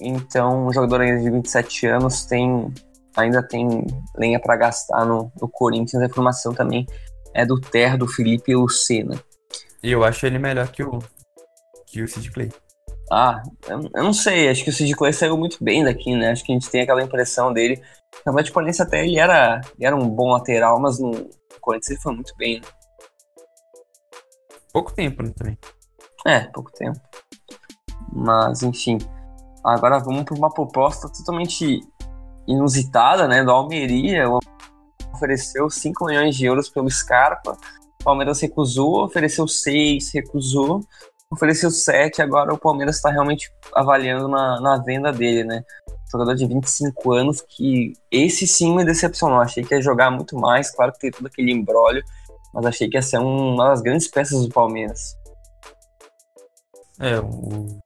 então, 0.00 0.66
um 0.66 0.72
jogador 0.72 1.00
ainda 1.00 1.22
de 1.22 1.30
27 1.30 1.86
anos 1.86 2.24
tem 2.26 2.72
ainda 3.16 3.42
tem 3.42 3.86
lenha 4.14 4.38
para 4.38 4.56
gastar 4.56 5.04
no, 5.06 5.32
no, 5.40 5.48
Corinthians. 5.48 6.02
A 6.02 6.06
informação 6.06 6.52
também 6.52 6.86
é 7.34 7.46
do 7.46 7.58
Ter, 7.58 7.96
do 7.96 8.06
Felipe 8.06 8.54
Lucena. 8.54 9.18
E 9.82 9.90
eu 9.90 10.04
acho 10.04 10.26
ele 10.26 10.38
melhor 10.38 10.68
que 10.68 10.82
o, 10.82 10.98
que 11.86 12.02
o 12.02 12.08
Sid 12.08 12.30
Clay. 12.30 12.52
Ah, 13.10 13.42
eu, 13.68 13.80
eu, 13.94 14.04
não 14.04 14.12
sei. 14.12 14.48
Acho 14.48 14.64
que 14.64 14.70
o 14.70 14.72
Sid 14.72 14.94
Clay 14.94 15.12
saiu 15.12 15.36
muito 15.36 15.62
bem 15.62 15.84
daqui, 15.84 16.14
né? 16.14 16.30
Acho 16.30 16.44
que 16.44 16.52
a 16.52 16.54
gente 16.54 16.70
tem 16.70 16.82
aquela 16.82 17.02
impressão 17.02 17.52
dele. 17.52 17.80
Na 18.24 18.32
verdade, 18.32 18.52
o 18.52 18.82
até 18.82 19.04
ele 19.04 19.18
era, 19.18 19.60
ele 19.76 19.86
era 19.86 19.94
um 19.94 20.08
bom 20.08 20.32
lateral, 20.32 20.80
mas 20.80 20.98
no 20.98 21.12
Corinthians 21.60 21.90
ele 21.90 22.00
foi 22.00 22.14
muito 22.14 22.34
bem, 22.36 22.60
né? 22.60 22.66
Pouco 24.72 24.92
tempo, 24.92 25.22
né, 25.22 25.32
também. 25.36 25.58
É, 26.26 26.40
pouco 26.52 26.72
tempo. 26.72 27.00
Mas, 28.12 28.62
enfim. 28.62 28.98
Agora 29.64 29.98
vamos 29.98 30.24
para 30.24 30.34
uma 30.34 30.50
proposta 30.50 31.08
totalmente 31.08 31.80
inusitada, 32.46 33.28
né? 33.28 33.44
Do 33.44 33.50
Almeria. 33.52 34.24
Ofereceu 35.14 35.70
5 35.70 36.04
milhões 36.06 36.36
de 36.36 36.46
euros 36.46 36.68
pelo 36.68 36.90
Scarpa. 36.90 37.56
O 38.00 38.04
Palmeiras 38.04 38.40
recusou, 38.40 39.04
ofereceu 39.04 39.46
6, 39.46 40.12
recusou. 40.12 40.80
Ofereceu 41.36 41.70
7, 41.70 42.20
agora 42.22 42.52
o 42.52 42.58
Palmeiras 42.58 42.96
está 42.96 43.10
realmente 43.10 43.52
avaliando 43.74 44.26
na, 44.26 44.60
na 44.60 44.78
venda 44.78 45.12
dele, 45.12 45.44
né? 45.44 45.62
Jogador 46.10 46.34
de 46.34 46.46
25 46.46 47.12
anos 47.12 47.44
que 47.46 47.92
esse 48.10 48.46
sim 48.46 48.74
me 48.74 48.84
decepcionou. 48.84 49.40
Achei 49.40 49.62
que 49.62 49.74
ia 49.74 49.82
jogar 49.82 50.10
muito 50.10 50.36
mais, 50.36 50.70
claro 50.74 50.92
que 50.92 50.98
tem 50.98 51.10
todo 51.10 51.26
aquele 51.26 51.52
embrólio, 51.52 52.02
mas 52.52 52.66
achei 52.66 52.88
que 52.88 52.96
ia 52.96 53.02
ser 53.02 53.18
uma 53.18 53.68
das 53.68 53.82
grandes 53.82 54.08
peças 54.08 54.42
do 54.42 54.48
Palmeiras. 54.48 55.16
É, 56.98 57.18
o 57.18 57.78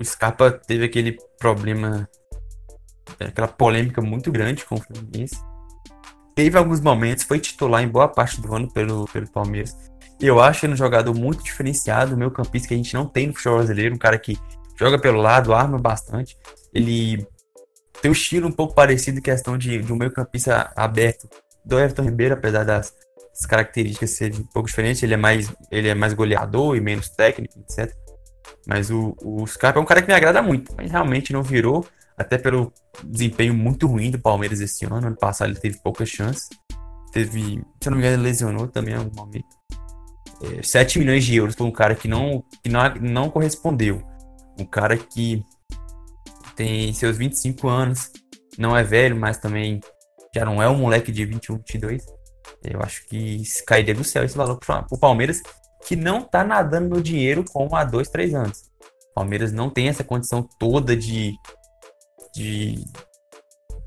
o 0.00 0.04
Scarpa 0.04 0.50
teve 0.50 0.86
aquele 0.86 1.18
problema, 1.38 2.08
aquela 3.20 3.46
polêmica 3.46 4.00
muito 4.00 4.32
grande 4.32 4.64
com 4.64 4.76
o 4.76 4.80
Fluminense. 4.80 5.38
Teve 6.34 6.56
alguns 6.56 6.80
momentos, 6.80 7.24
foi 7.24 7.38
titular 7.38 7.82
em 7.82 7.88
boa 7.88 8.08
parte 8.08 8.40
do 8.40 8.54
ano 8.54 8.72
pelo, 8.72 9.04
pelo 9.08 9.30
Palmeiras. 9.30 9.76
Eu 10.20 10.38
acho 10.38 10.66
ele 10.66 10.74
um 10.74 10.76
jogador 10.76 11.14
muito 11.14 11.42
diferenciado, 11.42 12.16
meu 12.16 12.30
campista 12.30 12.68
que 12.68 12.74
a 12.74 12.76
gente 12.76 12.92
não 12.92 13.06
tem 13.06 13.26
no 13.26 13.34
futebol 13.34 13.58
brasileiro, 13.58 13.94
um 13.94 13.98
cara 13.98 14.18
que 14.18 14.38
joga 14.78 14.98
pelo 14.98 15.20
lado, 15.20 15.54
arma 15.54 15.78
bastante. 15.78 16.36
Ele 16.74 17.26
tem 18.02 18.10
um 18.10 18.12
estilo 18.12 18.48
um 18.48 18.52
pouco 18.52 18.74
parecido 18.74 19.18
em 19.18 19.22
questão 19.22 19.56
de, 19.56 19.78
de 19.78 19.92
um 19.92 19.96
meio 19.96 20.12
campista 20.12 20.72
aberto 20.76 21.28
do 21.64 21.78
Everton 21.78 22.02
Ribeiro, 22.02 22.34
apesar 22.34 22.64
das, 22.64 22.92
das 23.32 23.46
características 23.46 24.10
serem 24.10 24.40
um 24.40 24.46
pouco 24.46 24.68
diferentes. 24.68 25.02
Ele 25.02 25.14
é 25.14 25.16
mais, 25.16 25.52
ele 25.70 25.88
é 25.88 25.94
mais 25.94 26.12
goleador 26.12 26.76
e 26.76 26.80
menos 26.80 27.08
técnico, 27.10 27.58
etc. 27.58 27.94
Mas 28.66 28.90
o, 28.90 29.16
o 29.22 29.46
Scarpa 29.46 29.78
é 29.78 29.82
um 29.82 29.86
cara 29.86 30.02
que 30.02 30.08
me 30.08 30.14
agrada 30.14 30.42
muito, 30.42 30.72
mas 30.76 30.90
realmente 30.90 31.32
não 31.32 31.42
virou, 31.42 31.86
até 32.16 32.36
pelo 32.36 32.72
desempenho 33.02 33.54
muito 33.54 33.86
ruim 33.86 34.10
do 34.10 34.18
Palmeiras 34.18 34.60
esse 34.60 34.84
ano. 34.84 34.96
Ano 34.96 35.16
passado 35.16 35.50
ele 35.50 35.58
teve 35.58 35.78
poucas 35.82 36.08
chances. 36.08 36.48
Teve, 37.12 37.62
se 37.80 37.88
eu 37.88 37.90
não 37.90 37.98
me 37.98 38.04
engano, 38.04 38.22
ele 38.22 38.28
lesionou 38.28 38.68
também 38.68 38.94
em 38.94 38.98
algum 38.98 39.14
momento. 39.14 39.48
É, 40.42 40.62
7 40.62 40.98
milhões 40.98 41.24
de 41.24 41.36
euros 41.36 41.54
por 41.54 41.64
um 41.64 41.70
cara 41.70 41.94
que 41.94 42.08
não, 42.08 42.42
que 42.62 42.68
não, 42.68 42.94
não 43.00 43.30
correspondeu. 43.30 44.02
Um 44.58 44.64
cara 44.64 44.96
que 44.96 45.44
tem 46.56 46.92
seus 46.92 47.16
25 47.16 47.68
anos, 47.68 48.10
não 48.58 48.76
é 48.76 48.82
velho, 48.82 49.16
mas 49.16 49.38
também 49.38 49.80
já 50.34 50.44
não 50.44 50.62
é 50.62 50.68
um 50.68 50.76
moleque 50.76 51.10
de 51.10 51.24
21, 51.24 51.56
22. 51.56 52.04
Eu 52.62 52.80
acho 52.82 53.06
que 53.06 53.42
cairia 53.66 53.94
do 53.94 54.04
céu 54.04 54.24
esse 54.24 54.36
valor 54.36 54.58
para 54.58 54.86
o 54.90 54.98
Palmeiras, 54.98 55.42
que 55.86 55.96
não 55.96 56.22
tá 56.22 56.44
nadando 56.44 56.96
no 56.96 57.02
dinheiro 57.02 57.44
como 57.50 57.74
há 57.74 57.84
dois, 57.84 58.08
três 58.08 58.34
anos. 58.34 58.64
O 59.10 59.14
Palmeiras 59.14 59.52
não 59.52 59.70
tem 59.70 59.88
essa 59.88 60.04
condição 60.04 60.46
toda 60.58 60.96
de, 60.96 61.34
de, 62.34 62.84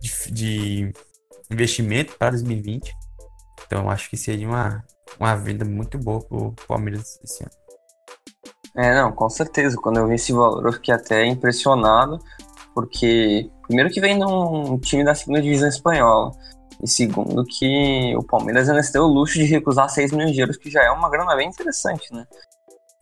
de, 0.02 0.32
de 0.32 0.94
investimento 1.52 2.18
para 2.18 2.32
2020. 2.32 2.92
Então 3.66 3.84
eu 3.84 3.89
acho 3.89 4.10
que 4.10 4.18
seria 4.18 4.48
uma, 4.48 4.84
uma 5.20 5.36
venda 5.36 5.66
muito 5.66 5.98
boa 5.98 6.22
pro 6.22 6.54
Palmeiras 6.68 7.20
esse 7.24 7.44
ano. 7.44 7.52
É, 8.76 8.96
não, 8.96 9.12
com 9.12 9.30
certeza. 9.30 9.78
Quando 9.78 9.98
eu 9.98 10.08
vi 10.08 10.16
esse 10.16 10.34
valor, 10.34 10.66
eu 10.66 10.74
fiquei 10.74 10.94
até 10.94 11.26
impressionado, 11.26 12.20
porque 12.74 13.50
primeiro 13.68 13.89
que 13.89 14.02
vem 14.02 14.18
de 14.18 14.26
um 14.26 14.80
time 14.80 15.04
da 15.04 15.13
segunda 15.13 15.42
divisão 15.42 15.70
espanhola. 15.70 16.32
E 16.82 16.89
segundo, 16.89 17.46
que 17.46 18.16
o 18.18 18.24
Palmeiras 18.24 18.68
ainda 18.68 18.84
se 18.84 18.92
deu 18.92 19.04
o 19.04 19.08
luxo 19.08 19.36
de 19.36 19.46
recusar 19.46 19.89
6 19.89 20.12
milhões 20.12 20.34
de 20.34 20.42
euros, 20.42 20.58
que 20.58 20.70
já 20.70 20.84
é 20.84 20.89
uma 20.89 21.10
grana 21.10 21.36
bem 21.36 21.48
interessante, 21.48 22.12
né? 22.12 22.26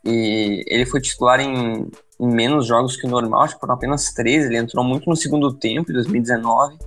E 0.04 0.64
ele 0.68 0.86
foi 0.86 1.00
titular 1.00 1.40
em, 1.40 1.90
em 2.20 2.28
menos 2.28 2.68
jogos 2.68 2.98
que 2.98 3.08
o 3.08 3.10
normal, 3.10 3.44
acho 3.44 3.56
que 3.56 3.62
por 3.62 3.72
apenas 3.72 4.12
13. 4.14 4.48
Ele 4.48 4.58
entrou 4.58 4.84
muito 4.84 5.10
no 5.10 5.16
segundo 5.16 5.54
tempo, 5.58 5.92
em 5.92 5.94
2019. 5.94 6.78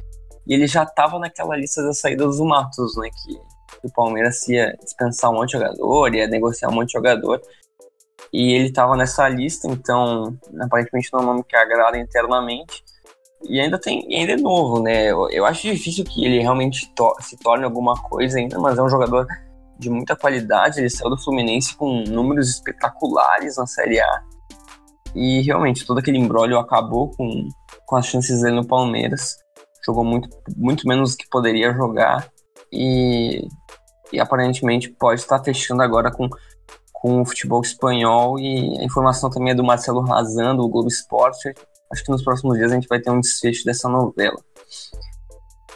E 0.47 0.55
ele 0.55 0.67
já 0.67 0.83
estava 0.83 1.19
naquela 1.19 1.57
lista 1.57 1.83
das 1.83 1.99
saídas 2.01 2.37
do 2.37 2.45
Matos, 2.45 2.97
né? 2.97 3.09
Que 3.09 3.54
o 3.87 3.93
Palmeiras 3.93 4.47
ia 4.49 4.77
dispensar 4.83 5.31
um 5.31 5.35
monte 5.35 5.51
de 5.51 5.59
jogador, 5.59 6.15
ia 6.15 6.27
negociar 6.27 6.69
um 6.69 6.73
monte 6.73 6.89
de 6.89 6.93
jogador. 6.95 7.41
E 8.33 8.53
ele 8.53 8.67
estava 8.67 8.97
nessa 8.97 9.29
lista, 9.29 9.69
então 9.69 10.37
aparentemente 10.61 11.09
não 11.13 11.21
é 11.21 11.23
um 11.23 11.27
nome 11.27 11.45
que 11.45 11.57
agrada 11.57 11.99
internamente. 11.99 12.83
E 13.49 13.61
ainda 13.61 13.79
tem, 13.79 14.07
ainda 14.11 14.33
é 14.33 14.37
novo, 14.37 14.83
né? 14.83 15.11
Eu, 15.11 15.29
eu 15.31 15.45
acho 15.45 15.63
difícil 15.63 16.05
que 16.05 16.25
ele 16.25 16.41
realmente 16.41 16.91
to 16.95 17.15
se 17.21 17.37
torne 17.39 17.65
alguma 17.65 17.95
coisa 17.95 18.39
ainda, 18.39 18.59
mas 18.59 18.79
é 18.79 18.83
um 18.83 18.89
jogador 18.89 19.27
de 19.79 19.91
muita 19.91 20.17
qualidade. 20.17 20.81
Ele 20.81 20.91
saiu 20.91 21.11
do 21.11 21.23
Fluminense 21.23 21.77
com 21.77 22.03
números 22.05 22.49
espetaculares 22.49 23.57
na 23.57 23.67
Série 23.67 24.01
A. 24.01 24.23
E 25.15 25.43
realmente 25.43 25.87
todo 25.87 25.99
aquele 25.99 26.19
embrólio 26.19 26.59
acabou 26.59 27.11
com, 27.11 27.49
com 27.87 27.97
as 27.97 28.07
chances 28.07 28.41
dele 28.41 28.57
no 28.57 28.67
Palmeiras. 28.67 29.37
Jogou 29.85 30.05
muito, 30.05 30.29
muito 30.57 30.89
menos 30.89 31.13
do 31.13 31.19
que 31.19 31.29
poderia 31.29 31.73
jogar. 31.73 32.29
E, 32.75 33.47
e 34.13 34.21
aparentemente 34.21 34.91
pode 34.91 35.21
estar 35.21 35.43
fechando 35.43 35.83
agora 35.83 36.11
com, 36.11 36.29
com 36.93 37.23
o 37.23 37.25
futebol 37.25 37.61
espanhol. 37.63 38.39
E 38.39 38.79
a 38.81 38.85
informação 38.85 39.31
também 39.31 39.53
é 39.53 39.55
do 39.55 39.65
Marcelo 39.65 40.01
Razan, 40.01 40.57
do 40.57 40.69
Globo 40.69 40.89
Esporte, 40.89 41.55
acho 41.93 42.05
que 42.05 42.11
nos 42.11 42.23
próximos 42.23 42.59
dias 42.59 42.73
a 42.73 42.75
gente 42.75 42.89
vai 42.89 43.01
ter 43.01 43.11
um 43.11 43.21
desfecho 43.21 43.65
dessa 43.65 43.89
novela. 43.89 44.39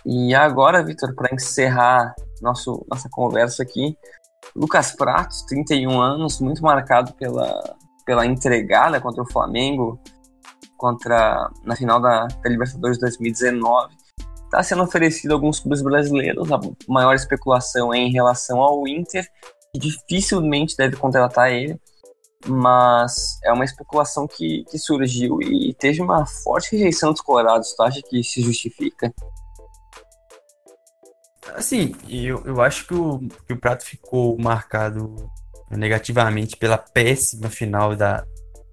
E 0.05 0.35
agora, 0.35 0.83
Vitor, 0.83 1.15
para 1.15 1.35
encerrar 1.35 2.15
nosso, 2.41 2.85
nossa 2.91 3.09
conversa 3.11 3.63
aqui, 3.63 3.97
Lucas 4.55 4.93
Pratos, 4.93 5.43
31 5.43 6.01
anos, 6.01 6.41
muito 6.41 6.63
marcado 6.63 7.13
pela, 7.15 7.77
pela 8.05 8.27
entregada 8.27 9.01
contra 9.01 9.23
o 9.23 9.31
Flamengo, 9.31 10.01
contra 10.77 11.51
na 11.65 11.77
final 11.77 12.01
da, 12.01 12.27
da 12.27 12.51
Libertadores 12.51 12.99
2019. 12.99 13.95
Está 14.49 14.63
sendo 14.63 14.83
oferecido 14.83 15.33
a 15.33 15.35
alguns 15.35 15.61
clubes 15.61 15.83
brasileiros. 15.83 16.51
A 16.51 16.59
maior 16.89 17.15
especulação 17.15 17.93
é 17.93 17.99
em 17.99 18.11
relação 18.11 18.61
ao 18.61 18.89
Inter, 18.89 19.29
que 19.73 19.79
dificilmente 19.79 20.75
deve 20.77 20.97
contratar 20.97 21.53
ele 21.53 21.79
mas 22.47 23.39
é 23.43 23.53
uma 23.53 23.65
especulação 23.65 24.27
que, 24.27 24.65
que 24.71 24.79
surgiu 24.79 25.43
e 25.43 25.75
teve 25.75 26.01
uma 26.01 26.25
forte 26.27 26.77
rejeição 26.77 27.13
dos 27.13 27.21
colorados. 27.21 27.75
Tu 27.75 27.83
acha 27.83 28.03
que 28.03 28.23
se 28.23 28.43
justifica? 28.43 29.13
Assim, 31.55 31.95
eu, 32.09 32.43
eu 32.45 32.61
acho 32.61 32.87
que 32.87 32.95
o, 32.95 33.19
que 33.47 33.53
o 33.53 33.59
Prato 33.59 33.85
ficou 33.85 34.39
marcado 34.39 35.31
negativamente 35.71 36.57
pela 36.57 36.79
péssima 36.79 37.51
final 37.51 37.97
da, 37.97 38.25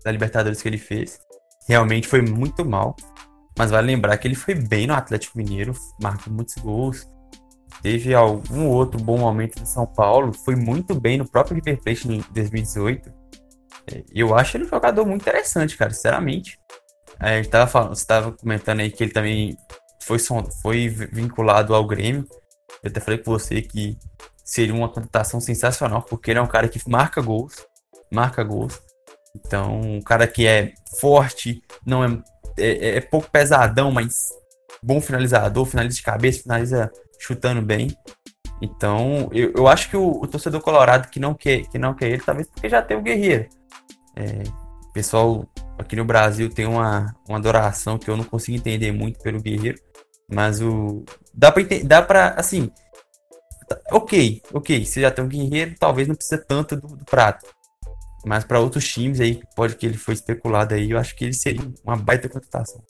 da 0.03 0.11
Libertadores 0.11 0.61
que 0.61 0.67
ele 0.67 0.77
fez. 0.77 1.19
Realmente 1.67 2.07
foi 2.07 2.21
muito 2.21 2.63
mal. 2.63 2.95
Mas 3.58 3.72
vale 3.72 3.88
lembrar 3.88 4.18
que 4.18 4.28
ele 4.28 4.36
foi 4.36 4.54
bem 4.56 4.88
no 4.88 4.94
Atlético 4.94 5.38
Mineiro, 5.38 5.74
marcou 6.02 6.32
muitos 6.34 6.56
gols. 6.56 7.08
Teve 7.82 8.13
algum 8.13 8.68
outro 8.68 9.00
bom 9.02 9.18
momento 9.18 9.60
no 9.60 9.65
São 9.65 9.86
Paulo, 9.86 10.34
foi 10.34 10.56
muito 10.56 10.94
bem 11.00 11.18
no 11.18 11.30
próprio 11.30 11.56
River 11.56 11.82
Plate 11.82 12.12
em 12.12 12.24
2018 12.32 13.26
eu 14.13 14.36
acho 14.36 14.58
ele 14.58 14.65
um 14.65 14.70
jogador 14.70 15.06
muito 15.06 15.22
interessante, 15.22 15.78
cara, 15.78 15.94
sinceramente. 15.94 16.60
É, 17.20 17.34
a 17.34 17.38
gente 17.38 17.50
tava 17.50 17.70
falando, 17.70 17.96
você 17.96 18.06
tava 18.06 18.32
comentando 18.32 18.80
aí 18.80 18.91
que 18.91 19.04
ele 19.04 19.12
também 19.12 19.58
foi, 20.02 20.18
foi 20.62 20.88
vinculado 20.88 21.76
ao 21.76 21.86
Grêmio. 21.86 22.28
Eu 22.84 22.89
até 22.89 23.00
falei 23.00 23.20
com 23.20 23.32
você 23.32 23.62
que 23.62 23.98
seria 24.44 24.74
uma 24.74 24.89
contratação 24.89 25.39
sensacional, 25.39 26.02
porque 26.02 26.32
ele 26.32 26.39
é 26.39 26.41
um 26.41 26.48
cara 26.48 26.68
que 26.68 26.80
marca 26.89 27.22
gols, 27.22 27.56
marca 28.12 28.44
gols. 28.44 28.82
Então, 29.36 29.82
um 29.82 30.02
cara 30.02 30.28
que 30.28 30.48
é 30.48 30.74
forte, 31.00 31.62
não 31.86 32.04
é, 32.04 32.08
é, 32.58 32.98
é 32.98 33.02
pouco 33.02 33.30
pesadão, 33.30 33.91
mas 33.91 34.30
bom 34.82 35.02
finalizador, 35.02 35.65
finaliza 35.65 35.96
de 35.96 36.04
cabeça, 36.04 36.44
finaliza 36.44 36.91
chutando 37.20 37.62
bem. 37.62 37.96
Então, 38.62 39.30
eu, 39.34 39.52
eu 39.56 39.68
acho 39.68 39.89
que 39.89 39.98
o, 39.98 40.22
o, 40.22 40.28
torcedor 40.28 40.62
colorado 40.62 41.10
que 41.10 41.20
não, 41.20 41.34
quer, 41.34 41.68
que 41.68 41.78
não 41.78 41.94
quer 41.94 42.10
ele, 42.10 42.22
talvez 42.22 42.48
porque 42.48 42.70
já 42.70 42.82
tem 42.82 42.98
o 42.98 43.02
Guerreiro. 43.02 43.50
É, 44.15 44.44
o 44.89 44.94
pessoal 44.94 45.46
aqui 45.78 45.96
no 45.96 46.06
Brasil 46.06 46.50
tem 46.50 46.65
uma, 46.65 47.13
uma 47.28 47.38
adoração 47.38 47.98
que 47.98 48.10
eu 48.10 48.15
não 48.15 48.24
consigo 48.24 48.58
entender 48.58 48.91
muito 48.91 49.20
pelo 49.20 49.41
Guerreiro. 49.41 49.80
Mas 50.32 50.62
o. 50.62 51.04
Dá 51.34 51.52
pra, 51.52 51.63
dá 51.84 52.02
pra 52.02 52.30
assim. 52.30 52.72
Tá, 53.68 53.80
ok, 53.91 54.41
ok. 54.54 54.86
Você 54.86 55.02
já 55.02 55.12
tem 55.12 55.24
um 55.24 55.28
Guerreiro, 55.28 55.76
talvez 55.78 56.08
não 56.08 56.15
precisa 56.15 56.38
tanto 56.38 56.76
do, 56.76 56.88
do 56.88 57.06
prato. 57.06 57.46
Mas 58.25 58.43
para 58.43 58.59
outros 58.59 58.88
times 58.88 59.19
aí, 59.19 59.39
pode 59.55 59.75
que 59.75 59.85
ele 59.85 59.97
foi 59.97 60.15
especulado 60.15 60.73
aí, 60.73 60.91
eu 60.91 60.97
acho 60.97 61.15
que 61.15 61.23
ele 61.25 61.33
seria 61.33 61.61
uma 61.83 61.95
baita 61.95 62.27
contratação. 62.27 62.81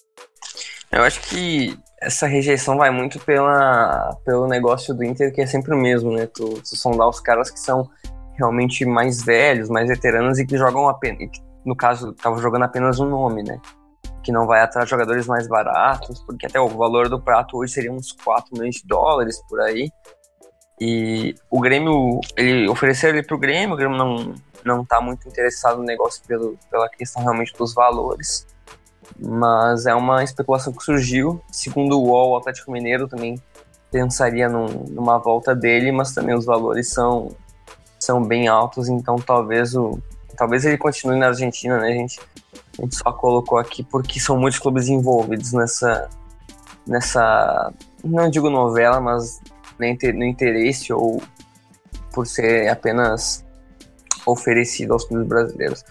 Eu 0.91 1.03
acho 1.03 1.21
que 1.23 1.77
essa 2.01 2.25
rejeição 2.25 2.77
vai 2.77 2.89
muito 2.89 3.19
pela, 3.19 4.15
pelo 4.23 4.47
negócio 4.47 4.93
do 4.93 5.03
Inter, 5.03 5.33
que 5.33 5.41
é 5.41 5.45
sempre 5.45 5.73
o 5.73 5.77
mesmo, 5.77 6.11
né? 6.11 6.25
Tu, 6.27 6.61
tu 6.61 6.75
sondar 6.77 7.09
os 7.09 7.19
caras 7.19 7.51
que 7.51 7.59
são 7.59 7.89
realmente 8.37 8.85
mais 8.85 9.23
velhos, 9.23 9.69
mais 9.69 9.89
veteranos 9.89 10.39
e 10.39 10.45
que 10.45 10.57
jogam 10.57 10.87
apenas. 10.87 11.29
No 11.65 11.75
caso, 11.75 12.13
tava 12.13 12.37
jogando 12.41 12.63
apenas 12.63 12.99
um 12.99 13.09
nome, 13.09 13.43
né? 13.43 13.59
Que 14.23 14.31
não 14.31 14.45
vai 14.45 14.61
atrás 14.61 14.85
de 14.85 14.91
jogadores 14.91 15.27
mais 15.27 15.47
baratos, 15.47 16.23
porque 16.23 16.45
até 16.45 16.59
o 16.59 16.67
valor 16.69 17.09
do 17.09 17.21
prato 17.21 17.57
hoje 17.57 17.73
seria 17.73 17.91
uns 17.91 18.11
4 18.23 18.51
milhões 18.53 18.75
de 18.75 18.87
dólares 18.87 19.41
por 19.49 19.59
aí. 19.61 19.89
E 20.79 21.35
o 21.49 21.59
Grêmio, 21.59 22.19
ele 22.35 22.67
ofereceu 22.67 23.09
ele 23.09 23.23
pro 23.23 23.37
Grêmio, 23.37 23.75
o 23.75 23.77
Grêmio 23.77 23.97
não, 23.97 24.35
não 24.63 24.85
tá 24.85 24.99
muito 24.99 25.27
interessado 25.27 25.77
no 25.77 25.83
negócio 25.83 26.21
pelo, 26.27 26.57
pela 26.69 26.89
questão 26.89 27.23
realmente 27.23 27.53
dos 27.57 27.73
valores. 27.73 28.45
Mas 29.17 29.85
é 29.85 29.95
uma 29.95 30.23
especulação 30.23 30.73
que 30.73 30.83
surgiu. 30.83 31.41
Segundo 31.51 31.97
o 31.97 32.07
UOL, 32.07 32.31
o 32.31 32.37
Atlético 32.37 32.71
Mineiro 32.71 33.07
também 33.07 33.41
pensaria 33.91 34.49
num, 34.49 34.65
numa 34.89 35.17
volta 35.17 35.55
dele, 35.55 35.91
mas 35.91 36.13
também 36.13 36.35
os 36.35 36.45
valores 36.45 36.89
são, 36.89 37.33
são 37.97 38.21
bem 38.21 38.47
altos, 38.47 38.89
então 38.89 39.15
talvez 39.15 39.73
o 39.73 39.97
talvez 40.35 40.65
ele 40.65 40.77
continue 40.77 41.17
na 41.17 41.27
Argentina, 41.27 41.79
né? 41.79 41.93
Gente, 41.93 42.19
a 42.77 42.81
gente 42.81 42.95
só 42.97 43.13
colocou 43.13 43.57
aqui 43.57 43.83
porque 43.83 44.19
são 44.19 44.37
muitos 44.37 44.59
clubes 44.59 44.89
envolvidos 44.89 45.53
nessa 45.53 46.09
nessa 46.85 47.73
não 48.03 48.29
digo 48.29 48.49
novela, 48.49 48.99
mas 48.99 49.39
no 49.79 50.25
interesse 50.25 50.91
ou 50.93 51.21
por 52.13 52.25
ser 52.25 52.69
apenas 52.69 53.45
oferecido 54.25 54.93
aos 54.93 55.05
clubes 55.05 55.27
brasileiros. 55.27 55.83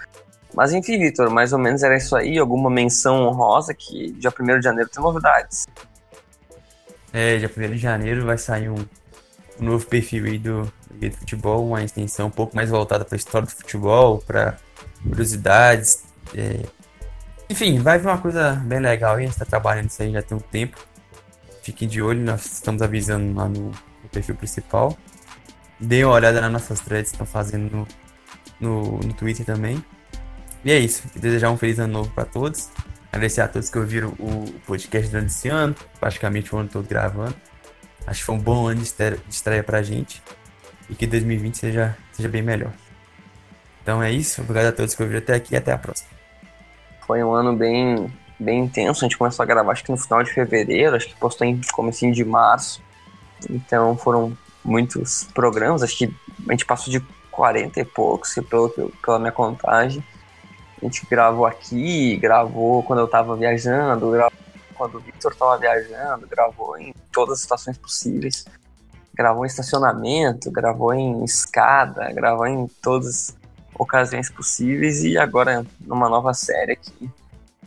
Mas 0.55 0.73
enfim, 0.73 0.99
Vitor, 0.99 1.31
mais 1.31 1.53
ou 1.53 1.59
menos 1.59 1.83
era 1.83 1.97
isso 1.97 2.17
aí. 2.17 2.39
Alguma 2.39 2.71
menção 2.71 3.27
honrosa 3.27 3.75
que 3.75 4.13
dia 4.13 4.33
1 4.39 4.59
de 4.59 4.65
janeiro 4.65 4.89
tem 4.89 5.03
novidades. 5.03 5.67
É, 7.13 7.37
dia 7.39 7.51
1 7.55 7.61
de 7.73 7.79
janeiro 7.79 8.25
vai 8.25 8.39
sair 8.39 8.69
um, 8.69 8.87
um 9.61 9.65
novo 9.65 9.87
perfil 9.87 10.27
aí 10.27 10.39
do, 10.39 10.73
do 10.91 11.11
Futebol, 11.11 11.67
uma 11.67 11.83
extensão 11.83 12.29
um 12.29 12.31
pouco 12.31 12.55
mais 12.55 12.71
voltada 12.71 13.05
para 13.05 13.17
a 13.17 13.19
história 13.19 13.47
do 13.47 13.53
futebol, 13.53 14.23
para 14.25 14.57
curiosidades. 15.03 16.05
É... 16.35 16.61
Enfim, 17.51 17.79
vai 17.81 17.99
vir 17.99 18.07
uma 18.07 18.19
coisa 18.19 18.53
bem 18.65 18.79
legal 18.79 19.17
aí. 19.17 19.25
A 19.25 19.27
gente 19.27 19.33
está 19.33 19.45
trabalhando 19.45 19.91
isso 19.91 20.03
aí 20.03 20.13
já 20.13 20.23
tem 20.23 20.37
um 20.37 20.41
tempo. 20.41 20.79
Fiquem 21.65 21.89
de 21.89 22.03
olho, 22.03 22.21
nós 22.21 22.45
estamos 22.45 22.83
avisando 22.83 23.35
lá 23.35 23.49
no, 23.49 23.71
no 23.71 24.09
perfil 24.13 24.35
principal. 24.35 24.95
Deem 25.81 26.05
uma 26.05 26.13
olhada 26.13 26.39
nas 26.39 26.53
nossas 26.53 26.79
threads 26.81 27.11
que 27.11 27.15
estão 27.15 27.27
fazendo 27.27 27.75
no, 27.75 27.89
no, 28.61 28.99
no 28.99 29.15
Twitter 29.15 29.47
também. 29.47 29.83
E 30.63 30.71
é 30.71 30.79
isso. 30.79 31.09
Desejar 31.17 31.51
um 31.51 31.57
feliz 31.57 31.79
ano 31.79 31.95
novo 31.95 32.11
para 32.11 32.27
todos. 32.27 32.69
Agradecer 33.11 33.41
a 33.41 33.49
todos 33.49 33.71
que 33.71 33.79
ouviram 33.79 34.11
o 34.19 34.45
podcast 34.67 35.11
durante 35.11 35.31
esse 35.31 35.49
ano, 35.49 35.75
praticamente 35.99 36.55
o 36.55 36.59
ano 36.59 36.69
todo 36.69 36.87
gravando. 36.87 37.35
Acho 38.07 38.21
que 38.21 38.27
foi 38.27 38.35
um 38.35 38.41
bom 38.41 38.67
ano 38.67 38.81
de 38.81 38.87
estreia, 38.87 39.19
estreia 39.31 39.65
pra 39.65 39.83
gente. 39.83 40.23
E 40.91 40.95
que 40.95 41.07
2020 41.07 41.57
seja, 41.57 41.97
seja 42.13 42.29
bem 42.29 42.43
melhor. 42.43 42.75
Então 43.83 44.03
é 44.03 44.13
isso. 44.13 44.43
Obrigado 44.43 44.67
a 44.67 44.73
todos 44.73 44.95
que 44.95 45.03
ouviram 45.03 45.23
até 45.23 45.35
aqui 45.35 45.55
e 45.55 45.57
até 45.57 45.73
a 45.73 45.79
próxima. 45.79 46.11
Foi 47.07 47.25
um 47.25 47.33
ano 47.33 47.57
bem, 47.57 48.13
bem 48.39 48.65
intenso. 48.65 49.05
A 49.05 49.09
gente 49.09 49.19
começou 49.19 49.43
a 49.43 49.47
gravar 49.47 49.73
acho 49.73 49.85
que 49.85 49.91
no 49.91 49.97
final 49.97 50.23
de 50.23 50.33
fevereiro, 50.33 50.97
acho 50.97 51.09
que 51.09 51.17
postou 51.17 51.47
em 51.47 51.61
comecinho 51.73 52.13
de 52.13 52.25
março. 52.25 52.83
Então 53.49 53.97
foram 53.97 54.37
muitos 54.65 55.25
programas. 55.35 55.83
Acho 55.83 55.99
que 55.99 56.17
a 56.49 56.53
gente 56.53 56.65
passou 56.65 56.93
de 56.93 57.01
40 57.31 57.81
e 57.81 57.85
poucos, 57.85 58.35
pelo, 58.49 58.71
pela 59.03 59.19
minha 59.19 59.33
contagem. 59.33 60.05
A 60.81 60.85
gente 60.85 61.07
gravou 61.07 61.47
aqui, 61.47 62.17
gravou 62.17 62.83
quando 62.83 63.01
eu 63.01 63.09
tava 63.09 63.37
viajando, 63.37 64.11
gravou 64.11 64.39
quando 64.75 64.97
o 64.97 65.01
Victor 65.01 65.35
tava 65.35 65.57
viajando, 65.57 66.27
gravou 66.27 66.77
em 66.79 66.93
todas 67.13 67.35
as 67.35 67.41
situações 67.41 67.79
possíveis. 67.79 68.45
Gravou 69.15 69.45
em 69.45 69.47
estacionamento, 69.47 70.51
gravou 70.51 70.93
em 70.93 71.25
escada, 71.25 72.13
gravou 72.13 72.47
em 72.47 72.67
todas 72.83 73.07
as 73.09 73.37
ocasiões 73.79 74.29
possíveis 74.29 75.05
e 75.05 75.17
agora 75.17 75.65
numa 75.81 76.09
nova 76.09 76.35
série 76.35 76.77
que 76.77 77.09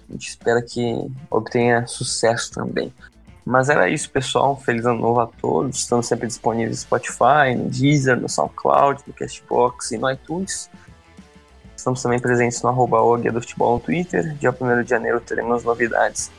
a 0.09 0.13
gente 0.13 0.29
espera 0.29 0.61
que 0.61 1.09
obtenha 1.29 1.85
sucesso 1.87 2.51
também. 2.51 2.93
Mas 3.45 3.69
era 3.69 3.89
isso, 3.89 4.09
pessoal. 4.09 4.57
Feliz 4.57 4.85
ano 4.85 4.99
novo 4.99 5.21
a 5.21 5.27
todos. 5.27 5.77
Estamos 5.77 6.05
sempre 6.05 6.27
disponíveis 6.27 6.77
no 6.77 6.81
Spotify, 6.81 7.55
no 7.55 7.69
Deezer, 7.69 8.19
no 8.19 8.27
SoundCloud, 8.27 9.01
no 9.07 9.13
Castbox 9.13 9.91
e 9.91 9.97
no 9.97 10.11
iTunes. 10.11 10.69
Estamos 11.75 12.01
também 12.01 12.19
presentes 12.19 12.61
no 12.61 12.69
arroba 12.69 12.97
do 13.31 13.41
Futebol 13.41 13.75
no 13.75 13.79
Twitter. 13.79 14.33
Dia 14.35 14.49
1 14.49 14.83
de 14.83 14.89
janeiro 14.89 15.21
teremos 15.21 15.63
novidades 15.63 16.29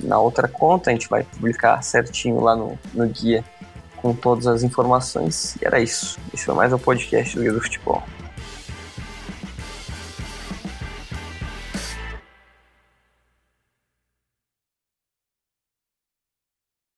na 0.00 0.18
outra 0.18 0.48
conta. 0.48 0.90
A 0.90 0.92
gente 0.92 1.08
vai 1.08 1.22
publicar 1.24 1.82
certinho 1.82 2.40
lá 2.40 2.56
no, 2.56 2.78
no 2.94 3.06
guia 3.08 3.44
com 3.96 4.14
todas 4.14 4.46
as 4.46 4.62
informações. 4.62 5.56
E 5.60 5.66
era 5.66 5.80
isso. 5.80 6.18
Esse 6.32 6.46
foi 6.46 6.54
mais 6.54 6.72
um 6.72 6.78
podcast 6.78 7.36
do 7.36 7.42
Guia 7.42 7.52
do 7.52 7.60
Futebol. 7.60 8.02